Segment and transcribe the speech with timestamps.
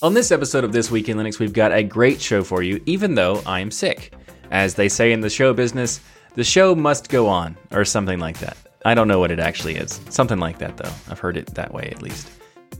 [0.00, 2.80] On this episode of This Week in Linux, we've got a great show for you,
[2.86, 4.14] even though I am sick.
[4.52, 6.00] As they say in the show business,
[6.36, 8.56] the show must go on, or something like that.
[8.84, 10.00] I don't know what it actually is.
[10.08, 10.92] Something like that, though.
[11.10, 12.30] I've heard it that way at least.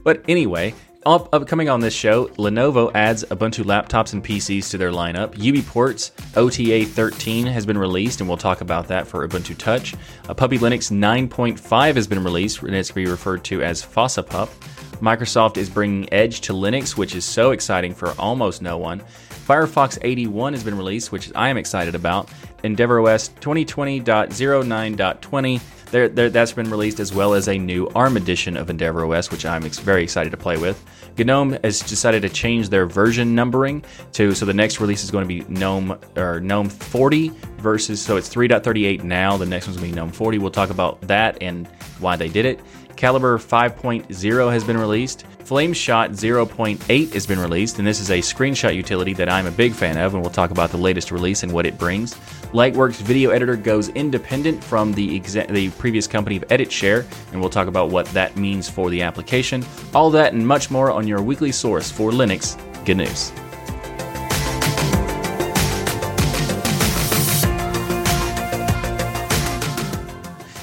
[0.01, 0.73] But anyway,
[1.05, 5.35] up, upcoming on this show, Lenovo adds Ubuntu laptops and PCs to their lineup.
[5.35, 9.95] UBports OTA 13 has been released, and we'll talk about that for Ubuntu Touch.
[10.27, 13.81] A Puppy Linux 9.5 has been released, and it's going to be referred to as
[13.81, 14.49] Fossa Pup.
[15.01, 19.01] Microsoft is bringing Edge to Linux, which is so exciting for almost no one.
[19.47, 22.29] Firefox 81 has been released, which I am excited about.
[22.63, 28.67] EndeavourOS 2020.09.20 there, there, that's been released as well as a new ARM edition of
[28.67, 30.83] EndeavourOS, which I'm ex- very excited to play with.
[31.17, 35.23] GNOME has decided to change their version numbering to so the next release is going
[35.23, 39.35] to be GNOME or GNOME 40 versus so it's 3.38 now.
[39.35, 40.37] The next one's going to be GNOME 40.
[40.37, 41.67] We'll talk about that and
[41.99, 42.61] why they did it.
[42.95, 45.25] Calibre 5.0 has been released.
[45.39, 49.73] Flameshot 0.8 has been released, and this is a screenshot utility that I'm a big
[49.73, 52.15] fan of, and we'll talk about the latest release and what it brings.
[52.53, 57.49] Lightworks Video Editor goes independent from the, exa- the previous company of EditShare, and we'll
[57.49, 59.63] talk about what that means for the application.
[59.93, 63.31] All that and much more on your weekly source for Linux GNUs.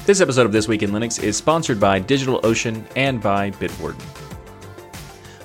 [0.05, 4.16] This episode of This Week in Linux is sponsored by DigitalOcean and by Bitwarden.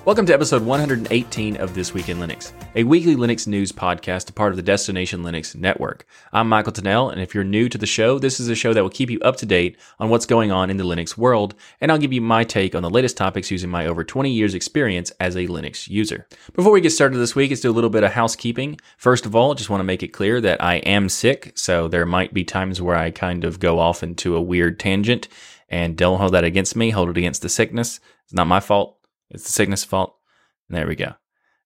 [0.05, 4.33] Welcome to episode 118 of This Week in Linux, a weekly Linux news podcast, a
[4.33, 6.06] part of the Destination Linux network.
[6.33, 8.83] I'm Michael Tunnell, and if you're new to the show, this is a show that
[8.83, 11.92] will keep you up to date on what's going on in the Linux world, and
[11.92, 15.12] I'll give you my take on the latest topics using my over 20 years experience
[15.20, 16.27] as a Linux user.
[16.53, 18.81] Before we get started this week, let's do a little bit of housekeeping.
[18.97, 21.87] First of all, I just want to make it clear that I am sick, so
[21.87, 25.28] there might be times where I kind of go off into a weird tangent,
[25.69, 28.00] and don't hold that against me, hold it against the sickness.
[28.25, 28.98] It's not my fault.
[29.33, 30.16] It's the sickness fault.
[30.69, 31.14] There we go.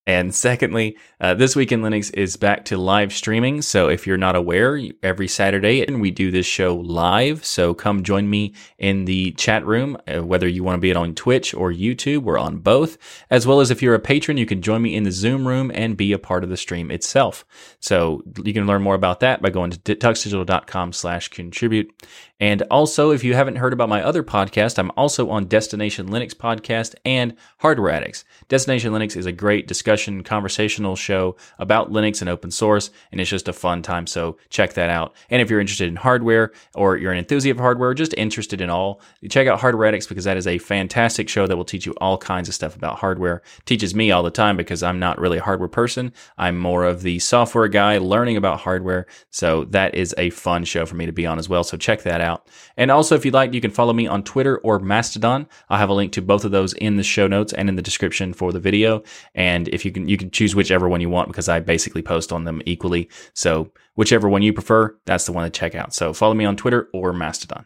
[0.09, 3.61] And secondly, uh, this week in Linux is back to live streaming.
[3.61, 7.45] So if you're not aware, every Saturday we do this show live.
[7.45, 10.97] So come join me in the chat room, uh, whether you want to be it
[10.97, 12.23] on Twitch or YouTube.
[12.23, 12.99] We're on both,
[13.31, 15.73] as well as if you're a patron, you can join me in the Zoom room
[15.75, 17.45] and be a part of the stream itself.
[17.81, 21.93] So you can learn more about that by going to tuxdigital.com slash contribute.
[22.39, 26.35] And also, if you haven't heard about my other podcast, I'm also on Destination Linux
[26.35, 28.27] podcast and Hardware Addicts.
[28.49, 33.31] Destination Linux is a great discussion, conversational show about Linux and open source, and it's
[33.31, 34.07] just a fun time.
[34.07, 35.15] So check that out.
[35.31, 38.69] And if you're interested in hardware or you're an enthusiast of hardware, just interested in
[38.69, 41.95] all, check out Hardware Addicts because that is a fantastic show that will teach you
[42.03, 43.41] all kinds of stuff about hardware.
[43.65, 46.13] teaches me all the time because I'm not really a hardware person.
[46.37, 49.07] I'm more of the software guy learning about hardware.
[49.31, 51.65] So that is a fun show for me to be on as well.
[51.65, 52.47] So check that out out.
[52.77, 55.47] And also, if you'd like, you can follow me on Twitter or Mastodon.
[55.71, 57.83] I'll have a link to both of those in the show notes and in the
[57.83, 59.03] description for the video.
[59.35, 62.33] And if you can, you can choose whichever one you want because I basically post
[62.33, 63.09] on them equally.
[63.33, 65.95] So whichever one you prefer, that's the one to check out.
[65.95, 67.65] So follow me on Twitter or Mastodon.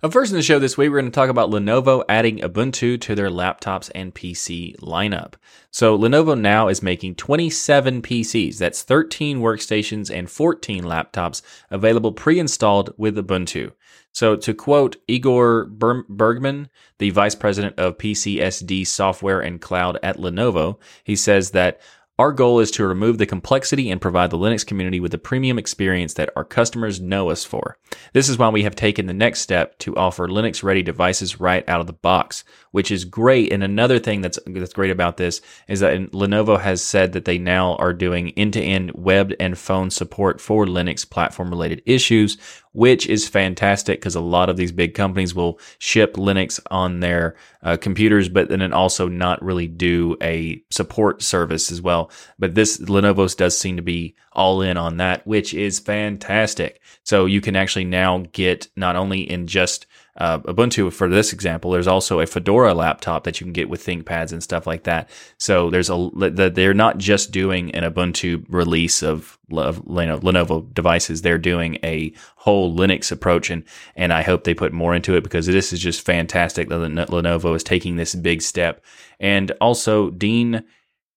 [0.00, 3.00] Up first in the show this week, we're going to talk about Lenovo adding Ubuntu
[3.00, 5.34] to their laptops and PC lineup.
[5.72, 12.38] So, Lenovo now is making 27 PCs, that's 13 workstations and 14 laptops available pre
[12.38, 13.72] installed with Ubuntu.
[14.12, 20.78] So, to quote Igor Bergman, the vice president of PCSD software and cloud at Lenovo,
[21.02, 21.80] he says that
[22.18, 25.56] our goal is to remove the complexity and provide the Linux community with the premium
[25.56, 27.78] experience that our customers know us for.
[28.12, 31.66] This is why we have taken the next step to offer Linux ready devices right
[31.68, 32.42] out of the box,
[32.72, 33.52] which is great.
[33.52, 37.38] And another thing that's, that's great about this is that Lenovo has said that they
[37.38, 42.36] now are doing end to end web and phone support for Linux platform related issues,
[42.72, 47.36] which is fantastic because a lot of these big companies will ship Linux on their
[47.62, 52.10] uh, computers, but then also not really do a support service as well.
[52.38, 56.80] But this Lenovo's does seem to be all in on that, which is fantastic.
[57.02, 59.86] So you can actually now get not only in just
[60.18, 63.84] uh, Ubuntu for this example, there's also a Fedora laptop that you can get with
[63.84, 65.08] ThinkPads and stuff like that.
[65.38, 71.38] So there's a they're not just doing an Ubuntu release of, of Lenovo devices; they're
[71.38, 73.62] doing a whole Linux approach, and
[73.94, 77.54] and I hope they put more into it because this is just fantastic that Lenovo
[77.54, 78.84] is taking this big step.
[79.20, 80.64] And also Dean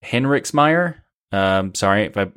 [0.06, 0.98] Henrichsmeyer,
[1.32, 2.30] um, sorry if I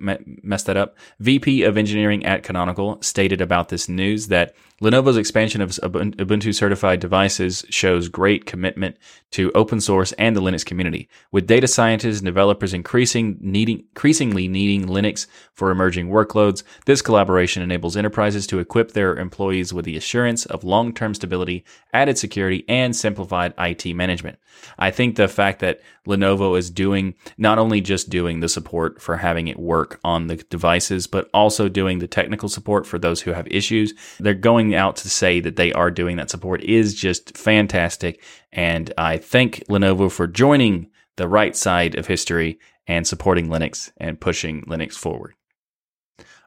[0.43, 0.97] messed that up.
[1.21, 6.99] VP of Engineering at Canonical stated about this news that Lenovo's expansion of Ubuntu certified
[6.99, 8.97] devices shows great commitment
[9.31, 14.49] to open source and the Linux community, with data scientists and developers increasing needing, increasingly
[14.49, 16.65] needing Linux for emerging workloads.
[16.87, 22.19] This collaboration enables enterprises to equip their employees with the assurance of long-term stability, added
[22.19, 24.39] security, and simplified IT management.
[24.79, 29.17] I think the fact that Lenovo is doing not only just doing the support for
[29.17, 33.33] having it work on the devices, but also doing the technical support for those who
[33.33, 36.95] have issues, they're going going out to say that they are doing that support is
[36.95, 38.23] just fantastic.
[38.53, 44.21] And I thank Lenovo for joining the right side of history and supporting Linux and
[44.21, 45.35] pushing Linux forward.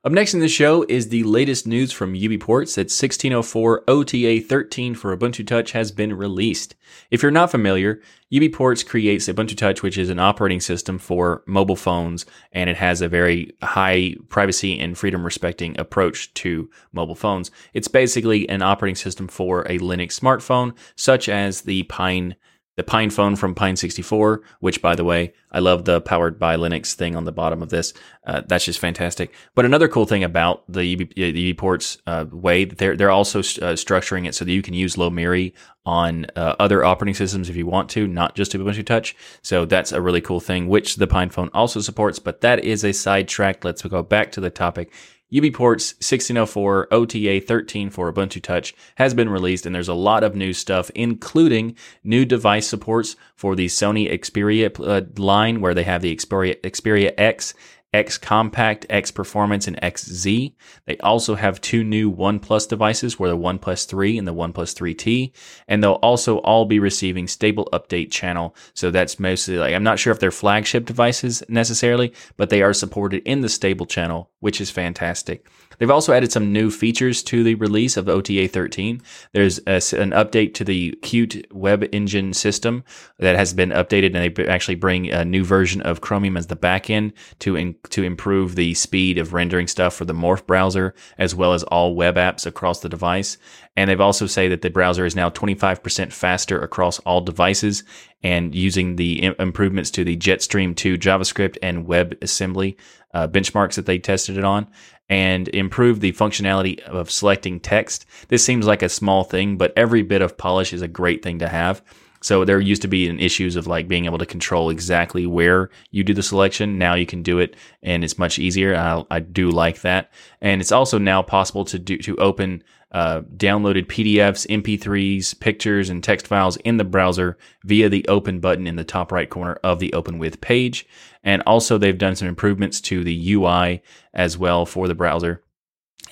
[0.03, 4.93] Up next in the show is the latest news from UBports that 1604 OTA 13
[4.93, 6.75] for Ubuntu Touch has been released.
[7.09, 7.99] If you're not familiar,
[8.31, 13.01] UBports creates Ubuntu Touch, which is an operating system for mobile phones, and it has
[13.01, 17.49] a very high privacy and freedom respecting approach to mobile phones.
[17.73, 22.35] It's basically an operating system for a Linux smartphone, such as the Pine
[22.77, 26.55] the Pine phone from Pine 64, which by the way, I love the powered by
[26.55, 27.91] Linux thing on the bottom of this.
[28.25, 29.33] Uh, that's just fantastic.
[29.55, 33.73] But another cool thing about the UB, the UBports uh, way, they're they're also uh,
[33.73, 35.53] structuring it so that you can use Lomiri
[35.87, 39.15] on uh, other operating systems if you want to, not just Ubuntu Touch.
[39.41, 42.19] So that's a really cool thing, which the Pine phone also supports.
[42.19, 43.65] But that is a sidetrack.
[43.65, 44.93] Let's go back to the topic.
[45.31, 50.37] UBports 1604 OTA 13 for Ubuntu Touch has been released, and there's a lot of
[50.37, 56.01] new stuff, including new device supports for the Sony Xperia uh, line, where they have
[56.01, 57.53] the Xperia, Xperia X
[57.93, 60.53] X Compact, X Performance, and XZ.
[60.85, 65.31] They also have two new OnePlus devices, where the OnePlus 3 and the OnePlus 3T,
[65.67, 68.55] and they'll also all be receiving stable update channel.
[68.73, 72.73] So that's mostly like I'm not sure if they're flagship devices necessarily, but they are
[72.73, 75.47] supported in the stable channel, which is fantastic.
[75.77, 79.01] They've also added some new features to the release of OTA 13.
[79.33, 82.83] There's a, an update to the Qt web engine system
[83.19, 86.55] that has been updated, and they actually bring a new version of Chromium as the
[86.55, 91.35] backend to in, to improve the speed of rendering stuff for the Morph browser as
[91.35, 93.37] well as all web apps across the device.
[93.75, 97.83] And they've also say that the browser is now 25% faster across all devices
[98.23, 102.75] and using the improvements to the Jetstream 2 JavaScript and WebAssembly
[103.13, 104.67] uh, benchmarks that they tested it on
[105.09, 108.05] and improve the functionality of selecting text.
[108.27, 111.39] This seems like a small thing, but every bit of polish is a great thing
[111.39, 111.81] to have.
[112.21, 116.03] So there used to be issues of like being able to control exactly where you
[116.03, 116.77] do the selection.
[116.77, 118.75] Now you can do it and it's much easier.
[118.75, 120.11] I, I do like that.
[120.41, 126.03] And it's also now possible to do, to open uh, downloaded PDFs, MP3s, pictures, and
[126.03, 129.79] text files in the browser via the open button in the top right corner of
[129.79, 130.87] the open with page.
[131.23, 133.83] And also, they've done some improvements to the UI
[134.13, 135.43] as well for the browser.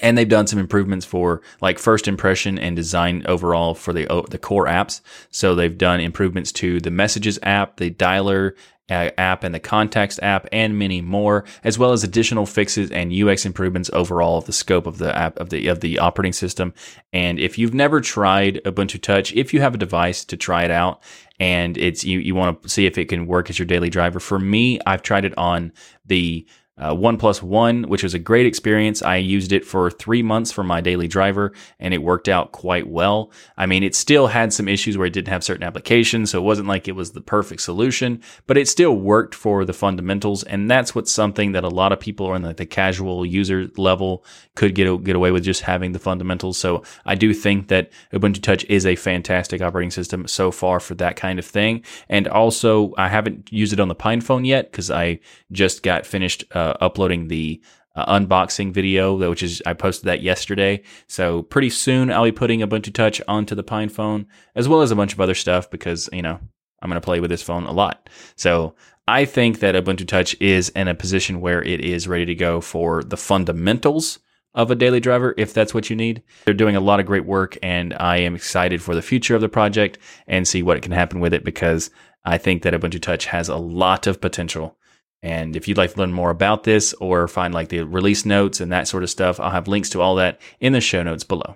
[0.01, 4.25] And they've done some improvements for like first impression and design overall for the oh,
[4.29, 5.01] the core apps.
[5.31, 8.53] So they've done improvements to the messages app, the dialer
[8.89, 13.11] uh, app and the contacts app and many more as well as additional fixes and
[13.11, 16.71] UX improvements overall of the scope of the app of the of the operating system
[17.11, 20.71] and if you've never tried Ubuntu Touch if you have a device to try it
[20.71, 21.01] out
[21.39, 24.19] and it's you you want to see if it can work as your daily driver
[24.19, 25.71] for me I've tried it on
[26.05, 26.45] the
[26.77, 29.01] uh, OnePlus One, which was a great experience.
[29.01, 32.87] I used it for three months for my daily driver, and it worked out quite
[32.87, 33.31] well.
[33.57, 36.43] I mean, it still had some issues where it didn't have certain applications, so it
[36.43, 40.69] wasn't like it was the perfect solution, but it still worked for the fundamentals, and
[40.69, 44.25] that's what's something that a lot of people on the, the casual user level
[44.55, 46.57] could get get away with just having the fundamentals.
[46.57, 50.95] So I do think that Ubuntu Touch is a fantastic operating system so far for
[50.95, 54.91] that kind of thing, and also I haven't used it on the PinePhone yet because
[54.91, 55.21] I
[55.53, 56.43] just got finished.
[56.51, 57.61] Uh, uh, uploading the
[57.95, 60.81] uh, unboxing video, which is I posted that yesterday.
[61.07, 64.91] So pretty soon I'll be putting Ubuntu Touch onto the Pine phone, as well as
[64.91, 66.39] a bunch of other stuff because you know
[66.81, 68.09] I'm going to play with this phone a lot.
[68.35, 68.75] So
[69.07, 72.59] I think that Ubuntu Touch is in a position where it is ready to go
[72.59, 74.19] for the fundamentals
[74.53, 76.23] of a daily driver if that's what you need.
[76.45, 79.41] They're doing a lot of great work and I am excited for the future of
[79.41, 81.91] the project and see what can happen with it because
[82.23, 84.77] I think that Ubuntu Touch has a lot of potential
[85.25, 88.61] and if you'd like to learn more about this or find like the release notes
[88.61, 91.23] and that sort of stuff, I'll have links to all that in the show notes
[91.23, 91.55] below.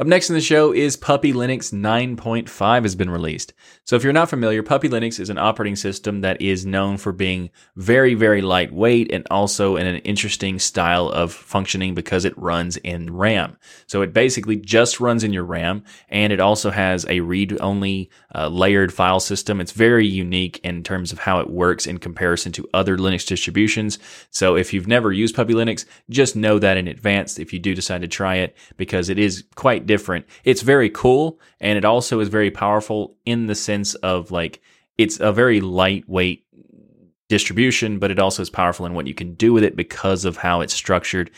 [0.00, 3.52] Up next in the show is Puppy Linux 9.5 has been released.
[3.82, 7.10] So if you're not familiar, Puppy Linux is an operating system that is known for
[7.10, 12.76] being very, very lightweight and also in an interesting style of functioning because it runs
[12.76, 13.56] in RAM.
[13.88, 18.46] So it basically just runs in your RAM and it also has a read-only uh,
[18.46, 19.60] layered file system.
[19.60, 23.98] It's very unique in terms of how it works in comparison to other Linux distributions.
[24.30, 27.74] So if you've never used Puppy Linux, just know that in advance if you do
[27.74, 30.26] decide to try it because it is quite different.
[30.44, 34.62] It's very cool and it also is very powerful in the sense of like
[34.96, 36.44] it's a very lightweight
[37.28, 40.36] distribution, but it also is powerful in what you can do with it because of
[40.36, 41.30] how it's structured.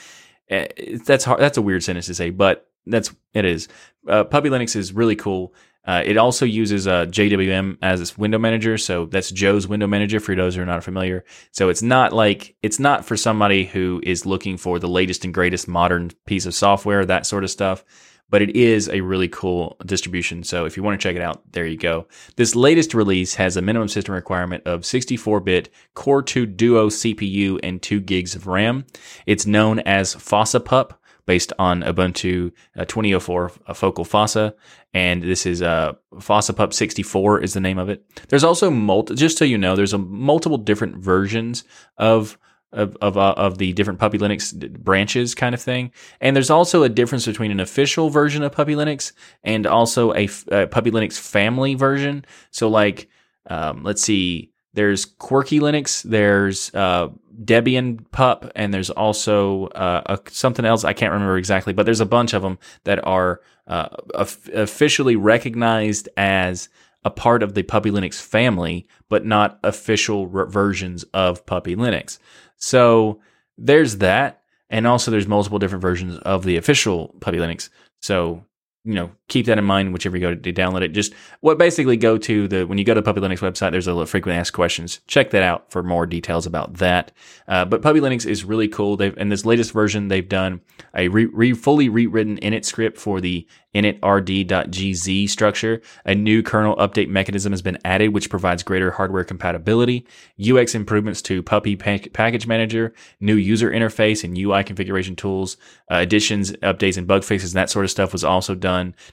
[0.48, 0.66] Eh,
[1.04, 1.40] that's hard.
[1.40, 3.68] That's a weird sentence to say, but that's it is.
[4.08, 5.54] Uh, Puppy Linux is really cool.
[5.86, 10.20] Uh, it also uses uh, JWM as its window manager, so that's Joe's window manager
[10.20, 11.24] for those who are not familiar.
[11.52, 15.32] So it's not like it's not for somebody who is looking for the latest and
[15.32, 17.84] greatest modern piece of software, that sort of stuff
[18.30, 20.42] but it is a really cool distribution.
[20.44, 22.06] So if you want to check it out, there you go.
[22.36, 27.82] This latest release has a minimum system requirement of 64-bit Core 2 Duo CPU and
[27.82, 28.86] 2 gigs of RAM.
[29.26, 30.94] It's known as FossaPup
[31.26, 34.54] based on Ubuntu uh, 2004 uh, Focal Fossa,
[34.92, 38.04] and this is uh, FossaPup 64 is the name of it.
[38.28, 41.62] There's also just so you know, there's a multiple different versions
[41.98, 42.36] of
[42.72, 45.92] of of, uh, of the different Puppy Linux branches kind of thing.
[46.20, 49.12] And there's also a difference between an official version of Puppy Linux
[49.42, 52.24] and also a, a Puppy Linux family version.
[52.50, 53.08] So like,
[53.48, 57.08] um, let's see, there's Quirky Linux, there's uh,
[57.44, 62.00] Debian Pup, and there's also uh, a, something else I can't remember exactly, but there's
[62.00, 66.68] a bunch of them that are uh, officially recognized as
[67.04, 72.18] a part of the Puppy Linux family, but not official versions of Puppy Linux.
[72.60, 73.20] So
[73.58, 74.42] there's that.
[74.68, 77.70] And also there's multiple different versions of the official Puppy Linux.
[78.00, 78.44] So,
[78.84, 80.88] you know, keep that in mind whichever you go to download it.
[80.88, 84.06] Just what basically go to the when you go to Puppy Linux website, there's a
[84.06, 85.00] frequently asked questions.
[85.06, 87.12] Check that out for more details about that.
[87.46, 88.96] Uh, but Puppy Linux is really cool.
[88.96, 90.62] They've in this latest version, they've done
[90.96, 95.80] a re, re, fully rewritten init script for the initrd.gz structure.
[96.06, 100.06] A new kernel update mechanism has been added, which provides greater hardware compatibility,
[100.40, 105.56] UX improvements to Puppy Package Manager, new user interface and UI configuration tools,
[105.90, 108.69] uh, additions, updates, and bug fixes, and that sort of stuff was also done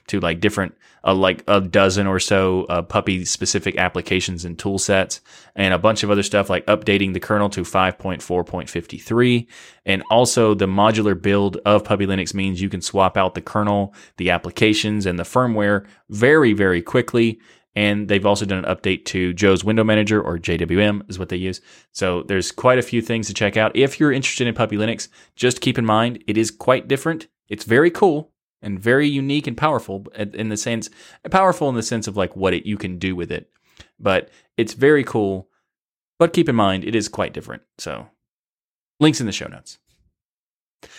[0.08, 0.74] to like different,
[1.04, 5.20] uh, like a dozen or so uh, Puppy specific applications and tool sets,
[5.54, 9.46] and a bunch of other stuff like updating the kernel to 5.4.53.
[9.86, 13.94] And also the modular build of Puppy Linux means you can swap out the kernel,
[14.16, 17.40] the applications and the firmware very, very quickly.
[17.74, 21.36] And they've also done an update to Joe's Window Manager or JWM is what they
[21.36, 21.60] use.
[21.92, 23.76] So there's quite a few things to check out.
[23.76, 27.28] If you're interested in Puppy Linux, just keep in mind it is quite different.
[27.48, 30.90] It's very cool and very unique and powerful in the sense
[31.30, 33.50] powerful in the sense of like what it, you can do with it.
[33.98, 35.48] But it's very cool.
[36.18, 37.62] But keep in mind it is quite different.
[37.78, 38.08] So
[39.00, 39.78] links in the show notes.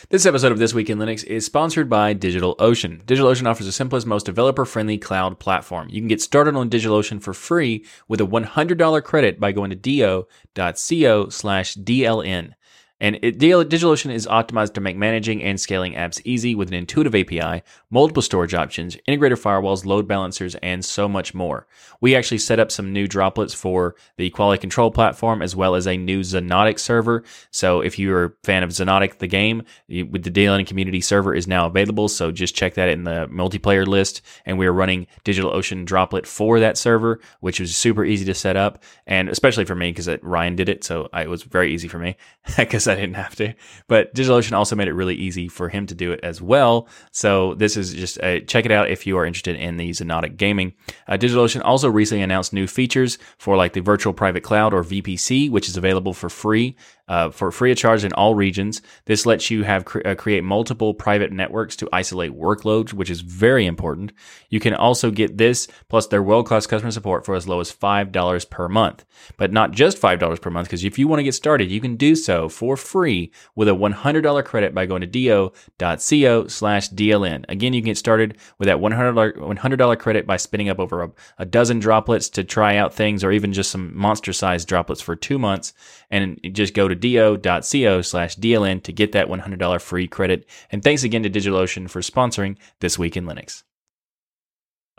[0.10, 3.06] This episode of This Week in Linux is sponsored by DigitalOcean.
[3.06, 5.88] DigitalOcean offers the simplest, most developer friendly cloud platform.
[5.90, 9.76] You can get started on DigitalOcean for free with a $100 credit by going to
[9.78, 12.54] do.co slash DLN.
[13.02, 17.16] And it, DigitalOcean is optimized to make managing and scaling apps easy with an intuitive
[17.16, 21.66] API, multiple storage options, integrated firewalls, load balancers, and so much more.
[22.02, 25.88] We actually set up some new droplets for the quality control platform as well as
[25.88, 27.24] a new Xonotic server.
[27.52, 31.48] So if you're a fan of Xonotic, the game, with the DLN community server is
[31.48, 32.10] now available.
[32.10, 34.22] So just check that in the multiplayer list.
[34.46, 38.58] And we are running DigitalOcean droplet for that server, which was super easy to set
[38.58, 38.84] up.
[39.08, 40.84] And especially for me, because Ryan did it.
[40.84, 42.18] So it was very easy for me
[42.58, 43.54] because I didn't have to.
[43.88, 46.88] But DigitalOcean also made it really easy for him to do it as well.
[47.12, 50.38] So this is just a, check it out if you are interested in the Xonotic
[50.38, 50.74] gaming.
[51.08, 55.50] Uh, DigitalOcean also recently announced new features for like the virtual private cloud or VPC,
[55.50, 56.76] which is available for free
[57.10, 58.82] uh, for free of charge in all regions.
[59.06, 63.20] This lets you have cre- uh, create multiple private networks to isolate workloads, which is
[63.22, 64.14] very important.
[64.50, 67.72] You can also get this plus their world class customer support for as low as
[67.72, 69.04] five dollars per month,
[69.36, 70.68] but not just five dollars per month.
[70.68, 73.76] Because if you want to get started, you can do so for free with a
[73.76, 77.44] one hundred dollar credit by going to do.co slash DLN.
[77.50, 81.02] Again, you can get started with that one hundred dollar credit by spinning up over
[81.02, 85.02] a, a dozen droplets to try out things, or even just some monster sized droplets
[85.02, 85.74] for two months,
[86.12, 90.48] and just go to do.co slash DLN to get that $100 free credit.
[90.72, 93.64] And thanks again to DigitalOcean for sponsoring This Week in Linux.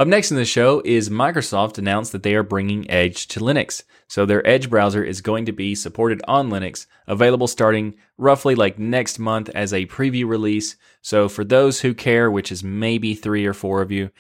[0.01, 3.83] Up next in the show is Microsoft announced that they are bringing Edge to Linux.
[4.09, 8.79] So their Edge browser is going to be supported on Linux, available starting roughly like
[8.79, 10.77] next month as a preview release.
[11.03, 14.11] So for those who care, which is maybe three or four of you,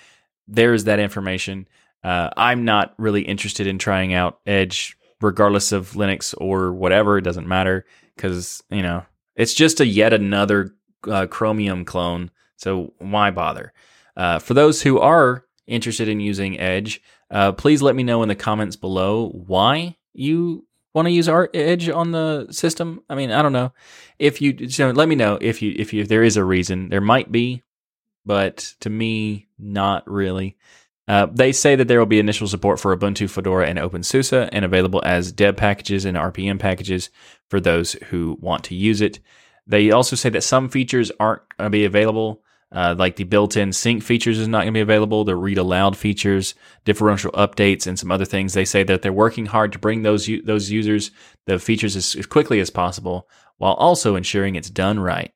[0.47, 1.67] there's that information.
[2.05, 7.19] Uh, I'm not really interested in trying out Edge, regardless of Linux or whatever.
[7.19, 7.85] It doesn't matter
[8.17, 9.05] because you know
[9.37, 10.75] it's just a yet another
[11.09, 12.31] uh, Chromium clone.
[12.57, 13.73] So why bother?
[14.17, 17.01] Uh, for those who are interested in using Edge,
[17.31, 21.49] uh, please let me know in the comments below why you want to use our
[21.55, 23.03] Edge on the system.
[23.09, 23.73] I mean, I don't know
[24.19, 26.89] if you, know, let me know if you if you if there is a reason.
[26.89, 27.63] There might be,
[28.27, 30.57] but to me, not really.
[31.09, 34.65] Uh, they say that there will be initial support for Ubuntu, Fedora, and OpenSUSE, and
[34.65, 37.11] available as deb packages and RPM packages
[37.49, 39.19] for those who want to use it.
[39.67, 42.43] They also say that some features aren't going to be available
[42.73, 45.25] uh, like the built-in sync features is not going to be available.
[45.25, 46.55] The read aloud features,
[46.85, 48.53] differential updates, and some other things.
[48.53, 51.11] They say that they're working hard to bring those those users
[51.47, 53.29] the features as, as quickly as possible,
[53.59, 55.33] while also ensuring it's done right.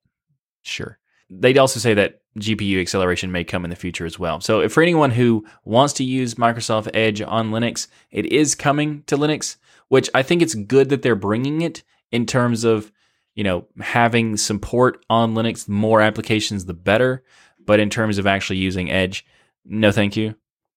[0.63, 0.99] Sure.
[1.29, 4.41] They'd also say that GPU acceleration may come in the future as well.
[4.41, 9.17] So, for anyone who wants to use Microsoft Edge on Linux, it is coming to
[9.17, 9.57] Linux,
[9.89, 12.91] which I think it's good that they're bringing it in terms of
[13.35, 17.25] you know, having support on Linux, more applications, the better.
[17.65, 19.27] But in terms of actually using Edge,
[19.65, 20.35] no, thank you.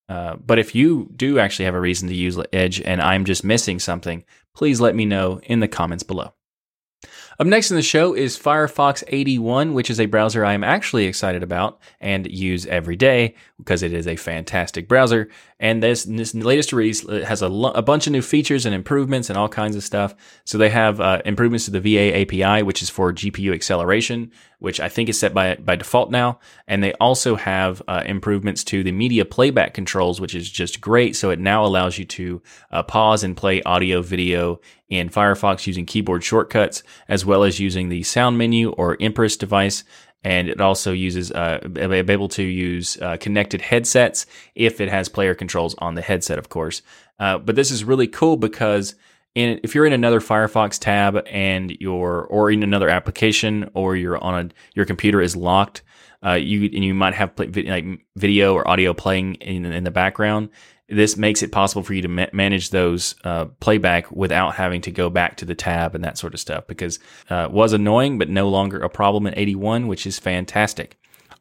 [0.10, 3.44] Uh, but if you do actually have a reason to use Edge and I'm just
[3.44, 4.24] missing something,
[4.56, 6.34] please let me know in the comments below.
[7.39, 11.06] Up next in the show is Firefox 81, which is a browser I am actually
[11.06, 15.29] excited about and use every day because it is a fantastic browser.
[15.60, 19.38] And this, this latest release has a, a, bunch of new features and improvements and
[19.38, 20.14] all kinds of stuff.
[20.46, 24.80] So they have uh, improvements to the VA API, which is for GPU acceleration, which
[24.80, 26.40] I think is set by by default now.
[26.68, 31.16] And they also have uh, improvements to the media playback controls, which is just great.
[31.16, 34.60] So it now allows you to uh, pause and play audio, video
[34.90, 39.84] in Firefox using keyboard shortcuts, as well as using the sound menu or MPRIS device.
[40.27, 45.34] And it also uses uh, able to use uh, connected headsets if it has player
[45.34, 46.81] controls on the headset, of course.
[47.17, 48.96] Uh, but this is really cool because
[49.36, 54.22] in, if you're in another Firefox tab and your or in another application or you're
[54.22, 55.81] on a your computer is locked,
[56.25, 57.86] uh, you and you might have play, like
[58.17, 60.50] video or audio playing in, in the background.
[60.89, 64.91] This makes it possible for you to ma- manage those uh, playback without having to
[64.91, 68.29] go back to the tab and that sort of stuff because uh, was annoying, but
[68.29, 70.98] no longer a problem in 81, which is fantastic.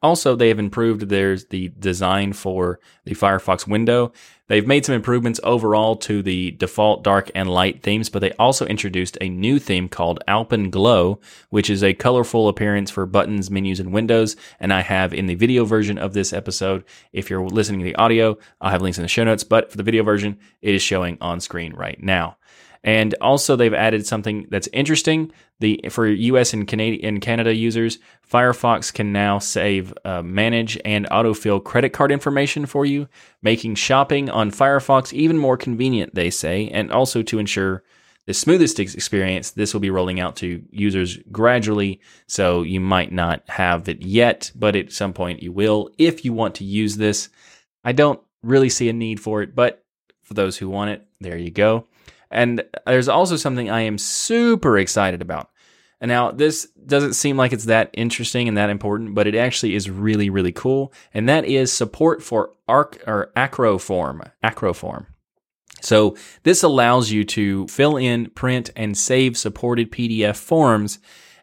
[0.07, 4.13] Also, they have improved there's the design for the Firefox window.
[4.47, 8.67] They've made some improvements overall to the default dark and light themes, but they also
[8.67, 11.21] introduced a new theme called Alpenglow,
[11.51, 14.37] which is a colorful appearance for buttons, menus, and windows.
[14.61, 17.97] And I have in the video version of this episode, if you're listening to the
[17.97, 20.83] audio, I'll have links in the show notes, but for the video version, it is
[20.83, 22.37] showing on screen right now.
[22.85, 25.33] And also, they've added something that's interesting.
[25.61, 26.53] The for U.S.
[26.53, 27.99] and Canadian Canada users,
[28.31, 33.09] Firefox can now save, uh, manage, and autofill credit card information for you,
[33.43, 36.15] making shopping on Firefox even more convenient.
[36.15, 37.83] They say, and also to ensure
[38.27, 42.01] the smoothest experience, this will be rolling out to users gradually.
[42.27, 46.33] So you might not have it yet, but at some point you will if you
[46.33, 47.29] want to use this.
[47.85, 49.85] I don't really see a need for it, but
[50.23, 51.87] for those who want it, there you go.
[52.31, 55.51] And there's also something I am super excited about.
[56.01, 59.75] And now this doesn't seem like it's that interesting and that important, but it actually
[59.75, 60.93] is really, really cool.
[61.15, 64.31] And that is support for arc or acroform.
[64.45, 65.07] Acroform.
[65.81, 70.99] So this allows you to fill in, print, and save supported PDF forms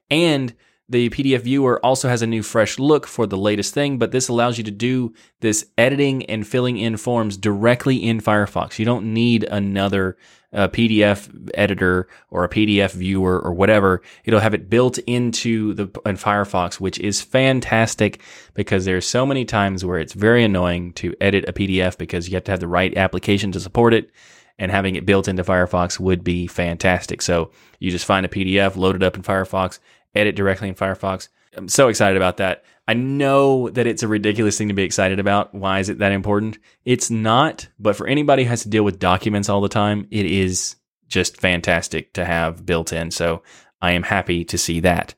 [0.10, 0.54] and
[0.90, 4.28] the PDF viewer also has a new fresh look for the latest thing, but this
[4.28, 8.78] allows you to do this editing and filling in forms directly in Firefox.
[8.78, 10.18] You don't need another
[10.54, 14.02] uh, PDF editor or a PDF viewer or whatever.
[14.26, 18.22] It'll have it built into the in Firefox, which is fantastic
[18.54, 22.36] because there's so many times where it's very annoying to edit a PDF because you
[22.36, 24.12] have to have the right application to support it
[24.60, 27.22] and having it built into Firefox would be fantastic.
[27.22, 29.80] So you just find a PDF, load it up in Firefox,
[30.14, 31.30] edit directly in Firefox.
[31.56, 32.64] I'm so excited about that.
[32.88, 35.54] I know that it's a ridiculous thing to be excited about.
[35.54, 36.58] Why is it that important?
[36.84, 40.26] It's not, but for anybody who has to deal with documents all the time, it
[40.26, 40.76] is
[41.08, 43.12] just fantastic to have built in.
[43.12, 43.44] So
[43.82, 45.16] I am happy to see that.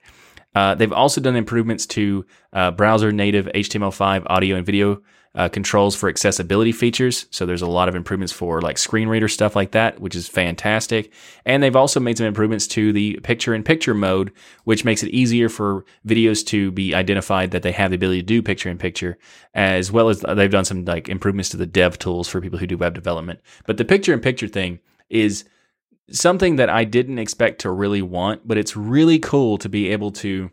[0.54, 5.02] Uh, they've also done improvements to uh, browser native HTML5 audio and video
[5.36, 7.26] uh, controls for accessibility features.
[7.30, 10.28] So there's a lot of improvements for like screen reader stuff like that, which is
[10.28, 11.12] fantastic.
[11.46, 14.32] And they've also made some improvements to the picture in picture mode,
[14.64, 18.26] which makes it easier for videos to be identified that they have the ability to
[18.26, 19.18] do picture in picture,
[19.54, 22.68] as well as they've done some like improvements to the dev tools for people who
[22.68, 23.42] do web development.
[23.66, 25.44] But the picture in picture thing is
[26.10, 30.12] something that I didn't expect to really want, but it's really cool to be able
[30.12, 30.52] to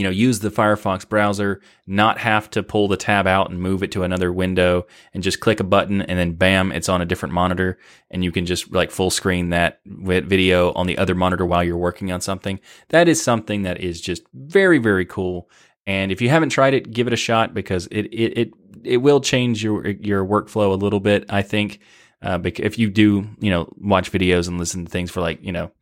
[0.00, 3.82] you know, use the Firefox browser, not have to pull the tab out and move
[3.82, 7.04] it to another window and just click a button and then bam, it's on a
[7.04, 7.78] different monitor
[8.10, 11.76] and you can just like full screen that video on the other monitor while you're
[11.76, 12.58] working on something.
[12.88, 15.50] That is something that is just very, very cool.
[15.86, 18.50] And if you haven't tried it, give it a shot because it, it, it,
[18.82, 21.26] it will change your, your workflow a little bit.
[21.28, 21.80] I think,
[22.22, 25.52] uh, if you do, you know, watch videos and listen to things for like, you
[25.52, 25.72] know,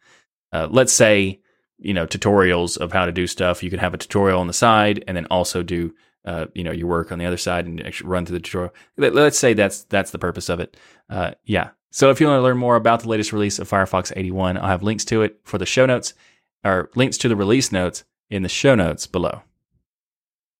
[0.53, 1.41] uh, let's say,
[1.79, 3.63] you know tutorials of how to do stuff.
[3.63, 6.73] You could have a tutorial on the side and then also do uh, you know
[6.73, 8.75] your work on the other side and actually run through the tutorial.
[8.97, 10.77] Let, us say that's that's the purpose of it.
[11.09, 11.71] Uh, yeah.
[11.91, 14.67] So if you want to learn more about the latest release of Firefox 81, I'll
[14.67, 16.13] have links to it for the show notes
[16.65, 19.43] or links to the release notes in the show notes below.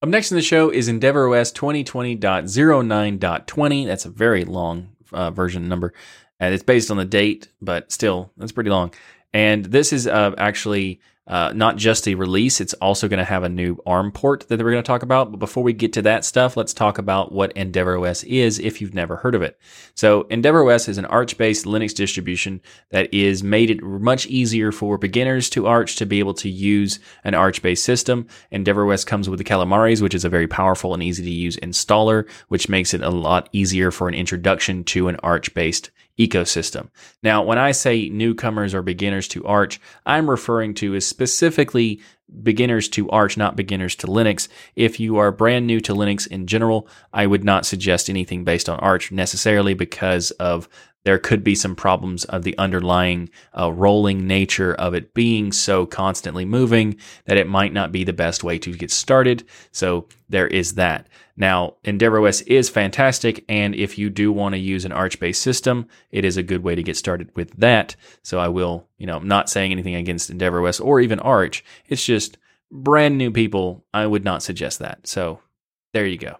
[0.01, 3.85] Up next in the show is EndeavourOS 2020.09.20.
[3.85, 5.93] That's a very long uh, version number,
[6.39, 8.93] and it's based on the date, but still, that's pretty long.
[9.33, 13.43] And this is uh, actually uh, not just a release, it's also going to have
[13.43, 15.29] a new ARM port that we're going to talk about.
[15.29, 18.95] But before we get to that stuff, let's talk about what EndeavourOS is if you've
[18.95, 19.59] never heard of it.
[19.93, 24.97] So, EndeavourOS is an Arch based Linux distribution that is made it much easier for
[24.97, 28.25] beginners to Arch to be able to use an Arch based system.
[28.51, 32.27] EndeavourOS comes with the Calamares, which is a very powerful and easy to use installer,
[32.47, 36.89] which makes it a lot easier for an introduction to an Arch based ecosystem.
[37.23, 42.01] Now, when I say newcomers or beginners to Arch, I'm referring to is specifically
[42.43, 44.47] beginners to Arch, not beginners to Linux.
[44.75, 48.69] If you are brand new to Linux in general, I would not suggest anything based
[48.69, 50.69] on Arch necessarily because of
[51.03, 55.85] there could be some problems of the underlying uh, rolling nature of it being so
[55.85, 59.43] constantly moving that it might not be the best way to get started.
[59.71, 61.07] So there is that.
[61.37, 66.25] Now, EndeavourOS is fantastic, and if you do want to use an Arch-based system, it
[66.25, 67.95] is a good way to get started with that.
[68.23, 71.63] So I will, you know, I'm not saying anything against EndeavourOS or even Arch.
[71.87, 72.37] It's just
[72.69, 73.85] brand new people.
[73.93, 75.07] I would not suggest that.
[75.07, 75.39] So
[75.93, 76.35] there you go.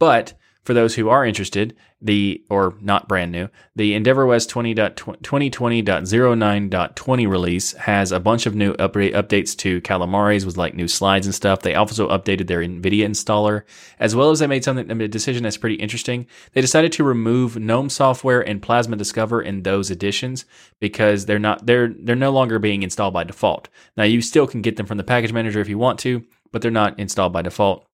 [0.00, 7.28] But for those who are interested, the or not brand new, the Endeavour EndeavourOS 2020.09.20
[7.28, 11.34] release has a bunch of new update updates to Calamares with like new slides and
[11.34, 11.62] stuff.
[11.62, 13.62] They also updated their NVIDIA installer,
[13.98, 16.26] as well as they made something a decision that's pretty interesting.
[16.52, 20.44] They decided to remove GNOME software and Plasma Discover in those editions
[20.80, 23.68] because they're not they're they're no longer being installed by default.
[23.96, 26.62] Now you still can get them from the package manager if you want to, but
[26.62, 27.86] they're not installed by default.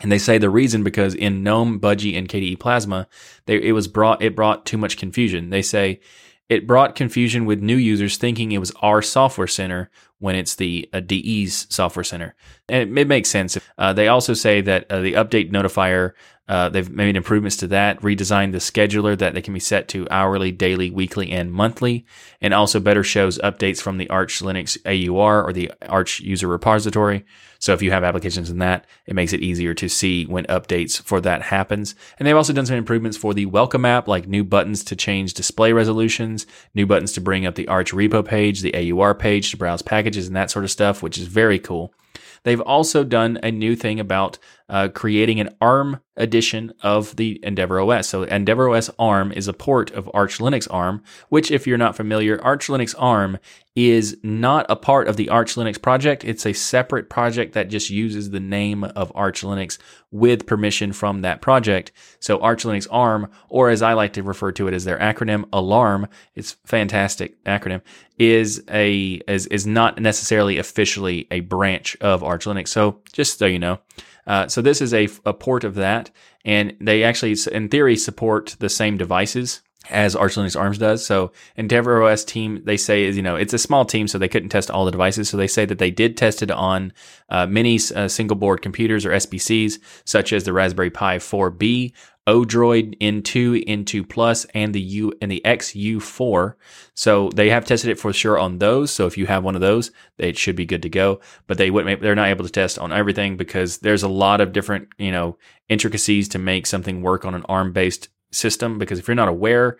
[0.00, 3.06] And they say the reason because in GNOME, Budgie, and KDE Plasma,
[3.46, 5.50] they, it was brought it brought too much confusion.
[5.50, 6.00] They say
[6.48, 10.88] it brought confusion with new users thinking it was our software center when it's the
[10.92, 12.34] uh, DE's software center.
[12.68, 13.56] And it, it makes sense.
[13.78, 16.12] Uh, they also say that uh, the update notifier
[16.50, 20.04] uh, they've made improvements to that, redesigned the scheduler that they can be set to
[20.10, 22.04] hourly, daily, weekly, and monthly,
[22.40, 27.24] and also better shows updates from the Arch Linux AUR or the Arch user repository.
[27.60, 31.00] So if you have applications in that, it makes it easier to see when updates
[31.00, 31.94] for that happens.
[32.18, 35.34] And they've also done some improvements for the welcome app, like new buttons to change
[35.34, 39.56] display resolutions, new buttons to bring up the Arch repo page, the AUR page to
[39.56, 41.94] browse packages and that sort of stuff, which is very cool.
[42.42, 44.38] They've also done a new thing about
[44.70, 48.04] uh, creating an ARM edition of the EndeavourOS.
[48.04, 52.40] So EndeavourOS ARM is a port of Arch Linux ARM, which, if you're not familiar,
[52.40, 53.38] Arch Linux ARM
[53.74, 56.24] is not a part of the Arch Linux project.
[56.24, 59.78] It's a separate project that just uses the name of Arch Linux
[60.12, 61.90] with permission from that project.
[62.20, 65.44] So Arch Linux ARM, or as I like to refer to it as their acronym,
[65.52, 67.82] ALARM, it's fantastic acronym,
[68.18, 72.68] is a is, is not necessarily officially a branch of Arch Linux.
[72.68, 73.80] So just so you know.
[74.26, 76.10] Uh, so this is a, a port of that,
[76.44, 81.04] and they actually, in theory, support the same devices as Arch Linux ARMS does.
[81.04, 84.50] So EndeavourOS team, they say is, you know, it's a small team, so they couldn't
[84.50, 85.28] test all the devices.
[85.28, 86.92] So they say that they did test it on
[87.30, 91.92] uh, many uh, single board computers or SBCs, such as the Raspberry Pi 4B,
[92.30, 96.54] Odroid N2, N2 Plus, and the U and the XU4.
[96.94, 98.92] So they have tested it for sure on those.
[98.92, 101.20] So if you have one of those, it should be good to go.
[101.48, 102.00] But they wouldn't.
[102.00, 105.38] They're not able to test on everything because there's a lot of different, you know,
[105.68, 108.78] intricacies to make something work on an ARM based system.
[108.78, 109.78] Because if you're not aware,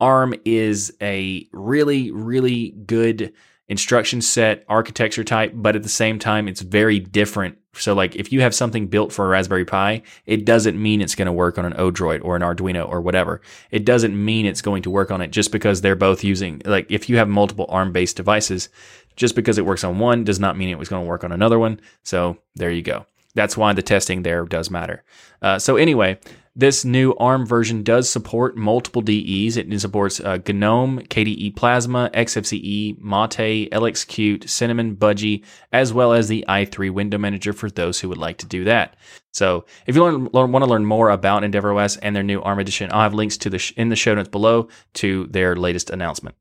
[0.00, 3.32] ARM is a really, really good
[3.68, 8.30] instruction set architecture type, but at the same time, it's very different So, like, if
[8.32, 11.56] you have something built for a Raspberry Pi, it doesn't mean it's going to work
[11.56, 13.40] on an Odroid or an Arduino or whatever.
[13.70, 16.86] It doesn't mean it's going to work on it just because they're both using, like,
[16.90, 18.68] if you have multiple ARM based devices,
[19.16, 21.32] just because it works on one does not mean it was going to work on
[21.32, 21.80] another one.
[22.02, 23.06] So, there you go.
[23.34, 25.02] That's why the testing there does matter.
[25.40, 26.18] Uh, so, anyway,
[26.54, 29.56] this new ARM version does support multiple DEs.
[29.56, 36.44] It supports uh, GNOME, KDE Plasma, XFCE, Mate, LXQt, Cinnamon, Budgie, as well as the
[36.48, 38.96] i3 window manager for those who would like to do that.
[39.32, 43.00] So if you want to learn more about EndeavourOS and their new ARM edition, I'll
[43.00, 46.36] have links to the sh- in the show notes below to their latest announcement.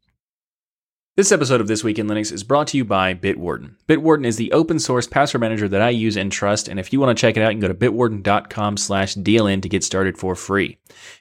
[1.18, 3.76] This episode of This Week in Linux is brought to you by Bitwarden.
[3.86, 7.02] Bitwarden is the open source password manager that I use and trust, and if you
[7.02, 10.18] want to check it out, you can go to bitwarden.com slash DLN to get started
[10.18, 10.78] for free.